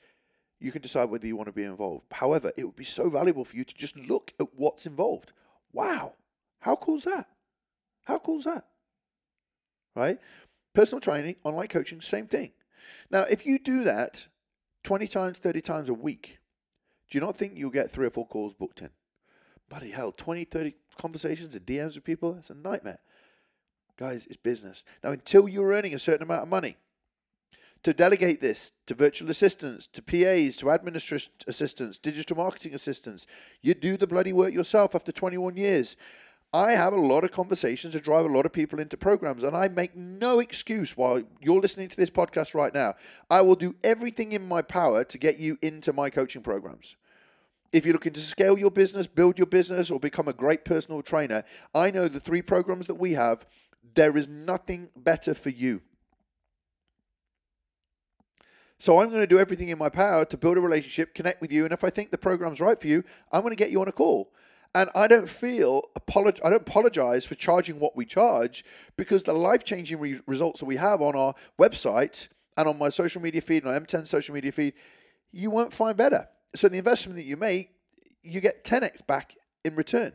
you 0.60 0.70
can 0.70 0.80
decide 0.80 1.10
whether 1.10 1.26
you 1.26 1.34
want 1.34 1.48
to 1.48 1.52
be 1.52 1.64
involved. 1.64 2.06
However, 2.12 2.52
it 2.56 2.64
would 2.64 2.76
be 2.76 2.84
so 2.84 3.10
valuable 3.10 3.44
for 3.44 3.56
you 3.56 3.64
to 3.64 3.74
just 3.74 3.96
look 3.96 4.32
at 4.38 4.46
what's 4.54 4.86
involved. 4.86 5.32
Wow, 5.72 6.12
how 6.60 6.76
cool 6.76 6.98
is 6.98 7.04
that? 7.04 7.26
How 8.04 8.20
cool 8.20 8.38
is 8.38 8.44
that? 8.44 8.64
Right? 9.96 10.18
Personal 10.74 11.00
training, 11.00 11.36
online 11.42 11.68
coaching, 11.68 12.00
same 12.00 12.26
thing. 12.26 12.52
Now, 13.10 13.22
if 13.22 13.46
you 13.46 13.58
do 13.58 13.82
that 13.84 14.26
20 14.84 15.08
times, 15.08 15.38
30 15.38 15.60
times 15.62 15.88
a 15.88 15.94
week, 15.94 16.38
do 17.10 17.18
you 17.18 17.24
not 17.24 17.36
think 17.36 17.54
you'll 17.56 17.70
get 17.70 17.90
three 17.90 18.06
or 18.06 18.10
four 18.10 18.26
calls 18.26 18.54
booked 18.54 18.82
in? 18.82 18.90
Bloody 19.68 19.90
hell, 19.90 20.12
20, 20.12 20.44
30 20.44 20.74
conversations 21.00 21.54
and 21.54 21.66
DMs 21.66 21.94
with 21.94 22.04
people, 22.04 22.34
that's 22.34 22.50
a 22.50 22.54
nightmare. 22.54 23.00
Guys, 23.96 24.26
it's 24.26 24.36
business. 24.36 24.84
Now, 25.02 25.10
until 25.10 25.48
you're 25.48 25.72
earning 25.72 25.94
a 25.94 25.98
certain 25.98 26.22
amount 26.22 26.42
of 26.42 26.48
money, 26.48 26.76
to 27.82 27.92
delegate 27.92 28.40
this 28.40 28.72
to 28.86 28.94
virtual 28.94 29.30
assistants, 29.30 29.86
to 29.86 30.02
PAs, 30.02 30.56
to 30.56 30.70
administrative 30.70 31.30
assistants, 31.46 31.98
digital 31.98 32.36
marketing 32.36 32.74
assistants, 32.74 33.26
you 33.62 33.74
do 33.74 33.96
the 33.96 34.06
bloody 34.06 34.32
work 34.32 34.52
yourself 34.52 34.94
after 34.94 35.12
21 35.12 35.56
years. 35.56 35.96
I 36.56 36.72
have 36.72 36.94
a 36.94 36.96
lot 36.96 37.22
of 37.22 37.32
conversations 37.32 37.92
to 37.92 38.00
drive 38.00 38.24
a 38.24 38.32
lot 38.32 38.46
of 38.46 38.52
people 38.52 38.80
into 38.80 38.96
programs, 38.96 39.44
and 39.44 39.54
I 39.54 39.68
make 39.68 39.94
no 39.94 40.40
excuse 40.40 40.96
while 40.96 41.22
you're 41.38 41.60
listening 41.60 41.90
to 41.90 41.96
this 41.98 42.08
podcast 42.08 42.54
right 42.54 42.72
now. 42.72 42.94
I 43.28 43.42
will 43.42 43.56
do 43.56 43.74
everything 43.84 44.32
in 44.32 44.48
my 44.48 44.62
power 44.62 45.04
to 45.04 45.18
get 45.18 45.38
you 45.38 45.58
into 45.60 45.92
my 45.92 46.08
coaching 46.08 46.40
programs. 46.40 46.96
If 47.74 47.84
you're 47.84 47.92
looking 47.92 48.14
to 48.14 48.20
scale 48.20 48.58
your 48.58 48.70
business, 48.70 49.06
build 49.06 49.36
your 49.36 49.46
business, 49.46 49.90
or 49.90 50.00
become 50.00 50.28
a 50.28 50.32
great 50.32 50.64
personal 50.64 51.02
trainer, 51.02 51.44
I 51.74 51.90
know 51.90 52.08
the 52.08 52.20
three 52.20 52.40
programs 52.40 52.86
that 52.86 52.94
we 52.94 53.12
have, 53.12 53.44
there 53.94 54.16
is 54.16 54.26
nothing 54.26 54.88
better 54.96 55.34
for 55.34 55.50
you. 55.50 55.82
So 58.78 58.98
I'm 58.98 59.08
going 59.08 59.20
to 59.20 59.26
do 59.26 59.38
everything 59.38 59.68
in 59.68 59.76
my 59.76 59.90
power 59.90 60.24
to 60.24 60.38
build 60.38 60.56
a 60.56 60.62
relationship, 60.62 61.12
connect 61.12 61.42
with 61.42 61.52
you, 61.52 61.64
and 61.64 61.74
if 61.74 61.84
I 61.84 61.90
think 61.90 62.12
the 62.12 62.16
program's 62.16 62.62
right 62.62 62.80
for 62.80 62.86
you, 62.86 63.04
I'm 63.30 63.42
going 63.42 63.54
to 63.54 63.62
get 63.62 63.70
you 63.70 63.82
on 63.82 63.88
a 63.88 63.92
call. 63.92 64.32
And 64.74 64.90
I 64.94 65.06
don't 65.06 65.28
feel 65.28 65.82
apolog- 65.98 66.40
I 66.44 66.50
don't 66.50 66.62
apologize 66.62 67.24
for 67.24 67.34
charging 67.34 67.78
what 67.80 67.96
we 67.96 68.04
charge 68.04 68.64
because 68.96 69.22
the 69.22 69.32
life 69.32 69.64
changing 69.64 69.98
re- 69.98 70.20
results 70.26 70.60
that 70.60 70.66
we 70.66 70.76
have 70.76 71.00
on 71.00 71.16
our 71.16 71.34
website 71.58 72.28
and 72.56 72.68
on 72.68 72.78
my 72.78 72.88
social 72.88 73.20
media 73.20 73.40
feed, 73.40 73.64
and 73.64 73.86
M10 73.86 74.06
social 74.06 74.34
media 74.34 74.52
feed, 74.52 74.74
you 75.30 75.50
won't 75.50 75.72
find 75.72 75.96
better. 75.96 76.28
So 76.54 76.68
the 76.68 76.78
investment 76.78 77.16
that 77.16 77.24
you 77.24 77.36
make, 77.36 77.70
you 78.22 78.40
get 78.40 78.64
10x 78.64 79.06
back 79.06 79.36
in 79.64 79.74
return. 79.74 80.12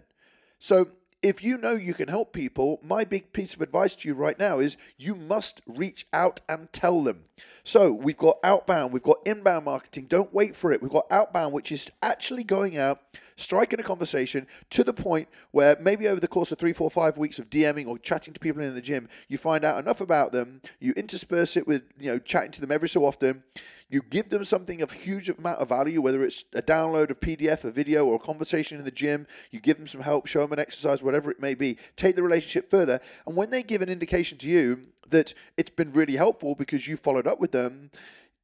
So 0.59 0.89
if 1.23 1.43
you 1.43 1.57
know 1.57 1.73
you 1.73 1.93
can 1.93 2.07
help 2.07 2.33
people, 2.33 2.79
my 2.81 3.03
big 3.03 3.31
piece 3.31 3.53
of 3.53 3.61
advice 3.61 3.95
to 3.95 4.07
you 4.07 4.15
right 4.15 4.39
now 4.39 4.59
is 4.59 4.77
you 4.97 5.13
must 5.13 5.61
reach 5.67 6.07
out 6.11 6.41
and 6.49 6.71
tell 6.73 7.03
them. 7.03 7.25
So 7.63 7.91
we've 7.91 8.17
got 8.17 8.39
outbound, 8.43 8.91
we've 8.91 9.03
got 9.03 9.19
inbound 9.25 9.65
marketing. 9.65 10.07
Don't 10.07 10.33
wait 10.33 10.55
for 10.55 10.71
it. 10.71 10.81
We've 10.81 10.91
got 10.91 11.11
outbound, 11.11 11.53
which 11.53 11.71
is 11.71 11.91
actually 12.01 12.43
going 12.43 12.77
out, 12.77 13.01
striking 13.35 13.79
a 13.79 13.83
conversation 13.83 14.47
to 14.71 14.83
the 14.83 14.93
point 14.93 15.27
where 15.51 15.77
maybe 15.79 16.07
over 16.07 16.19
the 16.19 16.27
course 16.27 16.51
of 16.51 16.57
three, 16.57 16.73
four, 16.73 16.89
five 16.89 17.17
weeks 17.17 17.37
of 17.37 17.49
DMing 17.49 17.87
or 17.87 17.99
chatting 17.99 18.33
to 18.33 18.39
people 18.39 18.63
in 18.63 18.73
the 18.73 18.81
gym, 18.81 19.07
you 19.27 19.37
find 19.37 19.63
out 19.63 19.79
enough 19.79 20.01
about 20.01 20.31
them. 20.31 20.61
You 20.79 20.93
intersperse 20.93 21.55
it 21.55 21.67
with 21.67 21.83
you 21.99 22.11
know 22.11 22.19
chatting 22.19 22.51
to 22.51 22.61
them 22.61 22.71
every 22.71 22.89
so 22.89 23.05
often 23.05 23.43
you 23.91 24.01
give 24.09 24.29
them 24.29 24.45
something 24.45 24.81
of 24.81 24.89
huge 24.89 25.29
amount 25.29 25.59
of 25.59 25.67
value, 25.67 26.01
whether 26.01 26.23
it's 26.23 26.45
a 26.53 26.61
download, 26.61 27.11
a 27.11 27.13
PDF, 27.13 27.65
a 27.65 27.71
video, 27.71 28.05
or 28.05 28.15
a 28.15 28.19
conversation 28.19 28.79
in 28.79 28.85
the 28.85 28.91
gym. 28.91 29.27
You 29.51 29.59
give 29.59 29.75
them 29.75 29.85
some 29.85 29.99
help, 29.99 30.27
show 30.27 30.39
them 30.39 30.53
an 30.53 30.59
exercise, 30.59 31.03
whatever 31.03 31.29
it 31.29 31.41
may 31.41 31.55
be. 31.55 31.77
Take 31.97 32.15
the 32.15 32.23
relationship 32.23 32.71
further. 32.71 33.01
And 33.27 33.35
when 33.35 33.49
they 33.49 33.63
give 33.63 33.81
an 33.81 33.89
indication 33.89 34.37
to 34.39 34.47
you 34.47 34.79
that 35.09 35.33
it's 35.57 35.69
been 35.69 35.91
really 35.91 36.15
helpful 36.15 36.55
because 36.55 36.87
you 36.87 36.95
followed 36.95 37.27
up 37.27 37.41
with 37.41 37.51
them, 37.51 37.91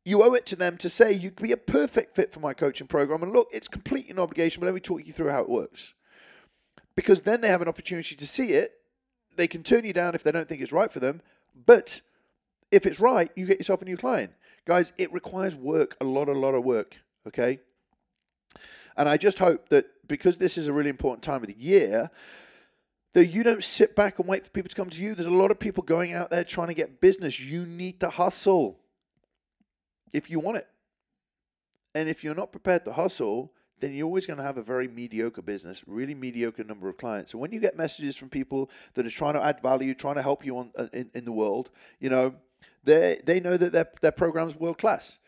you 0.04 0.22
owe 0.22 0.34
it 0.34 0.46
to 0.48 0.58
them 0.58 0.76
to 0.80 0.90
say 0.90 1.14
you'd 1.14 1.38
be 1.38 1.54
a 1.54 1.58
perfect 1.58 2.18
fit 2.18 2.34
for 2.34 2.42
my 2.42 2.54
coaching 2.54 2.88
program. 2.88 3.24
And 3.24 3.32
look, 3.32 3.48
it's 3.54 3.70
completely 3.70 4.12
an 4.12 4.20
obligation, 4.20 4.60
but 4.60 4.66
let 4.66 4.76
me 4.76 4.82
talk 4.82 5.08
you 5.08 5.14
through 5.14 5.32
how 5.32 5.44
it 5.44 5.50
works. 5.50 5.94
Because 6.94 7.22
then 7.22 7.40
they 7.40 7.48
have 7.48 7.62
an 7.62 7.70
opportunity 7.70 8.16
to 8.16 8.28
see 8.28 8.52
it. 8.52 8.74
They 9.38 9.48
can 9.48 9.64
turn 9.64 9.86
you 9.86 9.94
down 9.94 10.14
if 10.14 10.24
they 10.24 10.32
don't 10.34 10.50
think 10.50 10.62
it's 10.62 10.74
right 10.74 10.92
for 10.92 11.00
them. 11.00 11.22
But 11.66 12.02
if 12.70 12.86
it's 12.86 13.00
right, 13.00 13.32
you 13.38 13.46
get 13.46 13.60
yourself 13.60 13.82
a 13.82 13.86
new 13.86 13.96
client. 13.96 14.34
Guys, 14.68 14.92
it 14.98 15.14
requires 15.14 15.56
work, 15.56 15.96
a 16.02 16.04
lot, 16.04 16.28
a 16.28 16.34
lot 16.34 16.54
of 16.54 16.66
work, 16.66 16.98
okay? 17.26 17.60
And 18.98 19.08
I 19.08 19.16
just 19.16 19.40
hope 19.40 19.70
that 19.70 19.86
because 20.10 20.38
this 20.38 20.58
is 20.58 20.68
a 20.68 20.74
really 20.74 20.90
important 20.90 21.24
time 21.24 21.42
of 21.42 21.48
the 21.48 21.56
year, 21.58 22.12
that 23.14 23.28
you 23.28 23.44
don't 23.44 23.64
sit 23.64 23.96
back 23.96 24.20
and 24.20 24.28
wait 24.28 24.44
for 24.44 24.50
people 24.50 24.68
to 24.68 24.76
come 24.76 24.90
to 24.90 25.02
you. 25.02 25.16
There's 25.16 25.26
a 25.26 25.30
lot 25.30 25.52
of 25.52 25.58
people 25.58 25.84
going 25.84 26.12
out 26.14 26.30
there 26.30 26.44
trying 26.44 26.68
to 26.68 26.74
get 26.74 27.00
business. 27.00 27.40
You 27.40 27.66
need 27.66 28.02
to 28.02 28.10
hustle. 28.10 28.80
if 30.12 30.30
you 30.30 30.42
want 30.42 30.58
it. 30.58 30.68
And 31.96 32.10
if 32.10 32.24
you're 32.24 32.36
not 32.36 32.52
prepared 32.52 32.84
to 32.86 32.94
hustle, 32.94 33.54
then 33.80 33.94
you're 33.94 34.06
always 34.06 34.26
going 34.26 34.38
to 34.38 34.44
have 34.44 34.58
a 34.58 34.64
very 34.64 34.88
mediocre 34.88 35.42
business, 35.42 35.82
really 35.88 36.14
mediocre 36.14 36.64
number 36.64 36.90
of 36.90 36.98
clients. 36.98 37.32
So 37.32 37.38
when 37.38 37.52
you 37.54 37.60
get 37.60 37.78
messages 37.78 38.18
from 38.18 38.30
people 38.30 38.70
that 38.96 39.06
are 39.06 39.10
trying 39.10 39.36
to 39.36 39.44
add 39.44 39.62
value, 39.62 39.94
trying 39.94 40.16
to 40.16 40.22
help 40.22 40.46
you 40.46 40.58
on 40.58 40.72
uh, 40.78 40.88
in, 40.94 41.10
in 41.14 41.26
the 41.26 41.32
world, 41.32 41.70
you 42.00 42.10
know, 42.10 42.36
they 42.84 43.20
they 43.24 43.39
know 43.39 43.58
that 43.58 43.72
their 43.72 43.89
their 44.02 44.12
program's 44.12 44.56
world 44.56 44.78
class. 44.78 45.20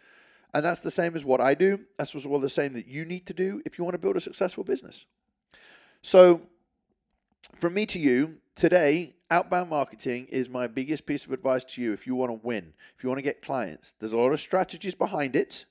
And 0.54 0.66
that's 0.66 0.82
the 0.82 0.92
same 0.92 1.16
as 1.16 1.24
what 1.24 1.42
I 1.42 1.54
do. 1.54 1.80
That's 1.98 2.16
well 2.26 2.40
the 2.40 2.50
same 2.50 2.74
that 2.74 2.88
you 2.88 3.06
need 3.06 3.28
to 3.28 3.34
do 3.34 3.62
if 3.66 3.78
you 3.78 3.84
want 3.84 3.94
to 3.94 4.00
build 4.00 4.18
a 4.18 4.22
successful 4.22 4.64
business. 4.64 5.06
So, 6.02 6.42
from 7.56 7.74
me 7.74 7.86
to 7.88 8.00
you, 8.00 8.38
today, 8.56 9.14
outbound 9.30 9.70
marketing 9.70 10.26
is 10.30 10.50
my 10.50 10.66
biggest 10.66 11.06
piece 11.06 11.26
of 11.26 11.32
advice 11.34 11.64
to 11.66 11.82
you 11.82 11.94
if 11.94 12.08
you 12.08 12.16
want 12.16 12.32
to 12.32 12.40
win, 12.46 12.74
if 12.98 13.04
you 13.04 13.10
want 13.10 13.20
to 13.20 13.24
get 13.24 13.42
clients. 13.42 13.94
There's 14.00 14.14
a 14.14 14.18
lot 14.18 14.32
of 14.32 14.40
strategies 14.40 14.96
behind 14.96 15.36
it, 15.36 15.66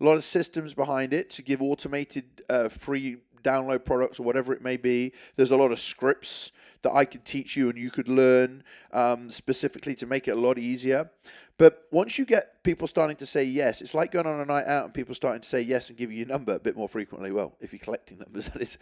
a 0.00 0.04
lot 0.04 0.16
of 0.16 0.24
systems 0.24 0.74
behind 0.74 1.14
it 1.14 1.30
to 1.30 1.42
give 1.42 1.62
automated 1.62 2.42
uh, 2.50 2.68
free 2.68 3.18
download 3.42 3.84
products 3.84 4.20
or 4.20 4.24
whatever 4.24 4.52
it 4.52 4.62
may 4.62 4.76
be. 4.76 5.12
There's 5.36 5.52
a 5.52 5.56
lot 5.56 5.72
of 5.72 5.78
scripts 5.78 6.50
that 6.82 6.92
I 6.92 7.04
could 7.04 7.24
teach 7.24 7.56
you 7.56 7.68
and 7.68 7.78
you 7.78 7.90
could 7.90 8.08
learn 8.08 8.62
um, 8.92 9.30
specifically 9.30 9.94
to 9.96 10.06
make 10.06 10.28
it 10.28 10.32
a 10.32 10.40
lot 10.40 10.58
easier. 10.58 11.10
But 11.58 11.84
once 11.90 12.18
you 12.18 12.26
get 12.26 12.62
people 12.62 12.86
starting 12.86 13.16
to 13.16 13.26
say 13.26 13.44
yes, 13.44 13.80
it's 13.80 13.94
like 13.94 14.12
going 14.12 14.26
on 14.26 14.40
a 14.40 14.44
night 14.44 14.66
out 14.66 14.84
and 14.84 14.94
people 14.94 15.14
starting 15.14 15.40
to 15.40 15.48
say 15.48 15.62
yes 15.62 15.88
and 15.88 15.98
give 15.98 16.12
you 16.12 16.18
your 16.18 16.26
number 16.26 16.54
a 16.54 16.60
bit 16.60 16.76
more 16.76 16.88
frequently. 16.88 17.32
Well, 17.32 17.56
if 17.60 17.72
you're 17.72 17.80
collecting 17.80 18.18
numbers, 18.18 18.48
that 18.50 18.62
is. 18.62 18.78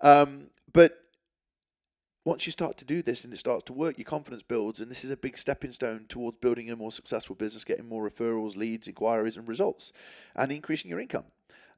Um, 0.00 0.48
but 0.72 0.98
once 2.24 2.44
you 2.44 2.52
start 2.52 2.76
to 2.76 2.84
do 2.84 3.00
this 3.00 3.24
and 3.24 3.32
it 3.32 3.38
starts 3.38 3.64
to 3.64 3.72
work, 3.72 3.96
your 3.96 4.04
confidence 4.04 4.42
builds, 4.42 4.80
and 4.80 4.90
this 4.90 5.02
is 5.02 5.10
a 5.10 5.16
big 5.16 5.38
stepping 5.38 5.72
stone 5.72 6.04
towards 6.10 6.36
building 6.36 6.70
a 6.70 6.76
more 6.76 6.92
successful 6.92 7.34
business, 7.34 7.64
getting 7.64 7.88
more 7.88 8.08
referrals, 8.08 8.54
leads, 8.54 8.86
inquiries, 8.86 9.38
and 9.38 9.48
results, 9.48 9.92
and 10.36 10.52
increasing 10.52 10.90
your 10.90 11.00
income. 11.00 11.24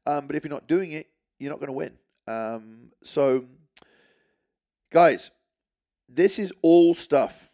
Um, 0.07 0.27
but 0.27 0.35
if 0.35 0.45
you're 0.45 0.53
not 0.53 0.67
doing 0.67 0.91
it, 0.91 1.09
you're 1.39 1.51
not 1.51 1.61
going 1.61 1.69
to 1.69 1.73
win. 1.73 1.93
Um, 2.27 2.91
so, 3.05 3.45
guys, 4.93 5.31
this 6.13 6.39
is 6.39 6.53
all 6.63 6.95
stuff 6.95 7.51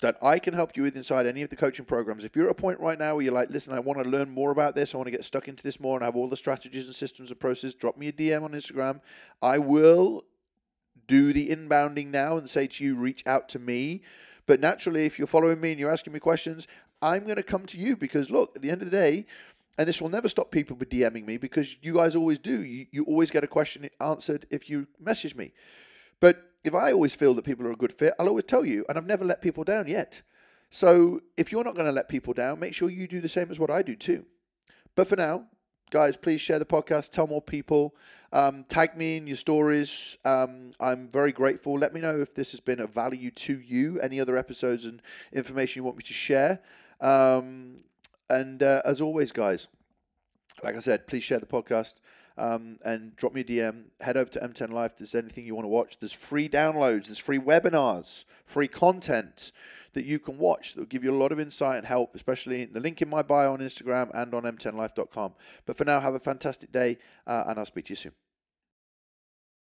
that 0.00 0.16
I 0.22 0.38
can 0.38 0.54
help 0.54 0.76
you 0.76 0.82
with 0.82 0.96
inside 0.96 1.26
any 1.26 1.42
of 1.42 1.50
the 1.50 1.56
coaching 1.56 1.84
programs. 1.84 2.24
If 2.24 2.34
you're 2.34 2.46
at 2.46 2.52
a 2.52 2.54
point 2.54 2.80
right 2.80 2.98
now 2.98 3.16
where 3.16 3.24
you're 3.24 3.34
like, 3.34 3.50
listen, 3.50 3.74
I 3.74 3.80
want 3.80 4.02
to 4.02 4.08
learn 4.08 4.30
more 4.30 4.50
about 4.50 4.74
this, 4.74 4.94
I 4.94 4.96
want 4.96 5.08
to 5.08 5.12
get 5.12 5.24
stuck 5.24 5.48
into 5.48 5.62
this 5.62 5.78
more 5.78 5.96
and 5.96 6.04
have 6.04 6.16
all 6.16 6.28
the 6.28 6.36
strategies 6.36 6.86
and 6.86 6.94
systems 6.94 7.30
and 7.30 7.38
processes, 7.38 7.74
drop 7.74 7.96
me 7.98 8.08
a 8.08 8.12
DM 8.12 8.42
on 8.42 8.52
Instagram. 8.52 9.00
I 9.42 9.58
will 9.58 10.24
do 11.06 11.32
the 11.32 11.48
inbounding 11.48 12.06
now 12.06 12.36
and 12.36 12.48
say 12.48 12.66
to 12.66 12.84
you, 12.84 12.94
reach 12.94 13.22
out 13.26 13.48
to 13.50 13.58
me. 13.58 14.02
But 14.46 14.60
naturally, 14.60 15.06
if 15.06 15.18
you're 15.18 15.28
following 15.28 15.60
me 15.60 15.72
and 15.72 15.80
you're 15.80 15.92
asking 15.92 16.12
me 16.12 16.20
questions, 16.20 16.66
I'm 17.02 17.24
going 17.24 17.36
to 17.36 17.42
come 17.42 17.66
to 17.66 17.78
you 17.78 17.96
because 17.96 18.30
look, 18.30 18.56
at 18.56 18.62
the 18.62 18.70
end 18.70 18.82
of 18.82 18.90
the 18.90 18.96
day, 18.96 19.26
and 19.78 19.88
this 19.88 20.00
will 20.00 20.08
never 20.08 20.28
stop 20.28 20.50
people 20.50 20.76
from 20.76 20.86
DMing 20.86 21.26
me 21.26 21.36
because 21.36 21.76
you 21.82 21.94
guys 21.94 22.14
always 22.14 22.38
do. 22.38 22.62
You, 22.62 22.86
you 22.90 23.04
always 23.04 23.30
get 23.30 23.44
a 23.44 23.46
question 23.46 23.88
answered 24.00 24.46
if 24.50 24.68
you 24.68 24.86
message 24.98 25.34
me. 25.34 25.52
But 26.20 26.49
if 26.64 26.74
I 26.74 26.92
always 26.92 27.14
feel 27.14 27.34
that 27.34 27.44
people 27.44 27.66
are 27.66 27.72
a 27.72 27.76
good 27.76 27.92
fit, 27.92 28.14
I'll 28.18 28.28
always 28.28 28.44
tell 28.44 28.64
you, 28.64 28.84
and 28.88 28.98
I've 28.98 29.06
never 29.06 29.24
let 29.24 29.42
people 29.42 29.64
down 29.64 29.88
yet. 29.88 30.22
So 30.70 31.20
if 31.36 31.50
you're 31.50 31.64
not 31.64 31.74
going 31.74 31.86
to 31.86 31.92
let 31.92 32.08
people 32.08 32.32
down, 32.32 32.60
make 32.60 32.74
sure 32.74 32.90
you 32.90 33.08
do 33.08 33.20
the 33.20 33.28
same 33.28 33.50
as 33.50 33.58
what 33.58 33.70
I 33.70 33.82
do 33.82 33.96
too. 33.96 34.24
But 34.94 35.08
for 35.08 35.16
now, 35.16 35.46
guys, 35.90 36.16
please 36.16 36.40
share 36.40 36.58
the 36.58 36.64
podcast, 36.64 37.10
tell 37.10 37.26
more 37.26 37.42
people, 37.42 37.96
um, 38.32 38.64
tag 38.68 38.96
me 38.96 39.16
in 39.16 39.26
your 39.26 39.36
stories. 39.36 40.16
Um, 40.24 40.72
I'm 40.78 41.08
very 41.08 41.32
grateful. 41.32 41.74
Let 41.78 41.92
me 41.92 42.00
know 42.00 42.20
if 42.20 42.34
this 42.34 42.52
has 42.52 42.60
been 42.60 42.80
of 42.80 42.90
value 42.90 43.30
to 43.32 43.58
you, 43.58 43.98
any 44.00 44.20
other 44.20 44.36
episodes 44.36 44.84
and 44.84 45.02
information 45.32 45.80
you 45.80 45.84
want 45.84 45.96
me 45.96 46.04
to 46.04 46.12
share. 46.12 46.60
Um, 47.00 47.78
and 48.28 48.62
uh, 48.62 48.82
as 48.84 49.00
always, 49.00 49.32
guys, 49.32 49.66
like 50.62 50.76
I 50.76 50.80
said, 50.80 51.06
please 51.06 51.24
share 51.24 51.40
the 51.40 51.46
podcast 51.46 51.94
um, 52.38 52.78
and 52.84 53.16
drop 53.16 53.32
me 53.32 53.40
a 53.42 53.44
DM. 53.44 53.84
Head 54.00 54.16
over 54.16 54.30
to 54.30 54.40
M10 54.40 54.70
Life. 54.70 54.92
If 54.92 54.98
there's 54.98 55.14
anything 55.14 55.46
you 55.46 55.54
want 55.54 55.64
to 55.64 55.68
watch, 55.68 55.98
there's 55.98 56.12
free 56.12 56.48
downloads, 56.48 57.06
there's 57.06 57.18
free 57.18 57.38
webinars, 57.38 58.24
free 58.44 58.68
content 58.68 59.52
that 59.92 60.04
you 60.04 60.18
can 60.18 60.38
watch 60.38 60.74
that 60.74 60.80
will 60.80 60.86
give 60.86 61.04
you 61.04 61.10
a 61.10 61.16
lot 61.16 61.32
of 61.32 61.40
insight 61.40 61.78
and 61.78 61.86
help, 61.86 62.14
especially 62.14 62.64
the 62.64 62.80
link 62.80 63.02
in 63.02 63.08
my 63.08 63.22
bio 63.22 63.52
on 63.52 63.58
Instagram 63.58 64.10
and 64.14 64.34
on 64.34 64.44
m10life.com. 64.44 65.32
But 65.66 65.76
for 65.76 65.84
now, 65.84 66.00
have 66.00 66.14
a 66.14 66.20
fantastic 66.20 66.70
day, 66.72 66.98
uh, 67.26 67.44
and 67.48 67.58
I'll 67.58 67.66
speak 67.66 67.86
to 67.86 67.90
you 67.90 67.96
soon. 67.96 68.12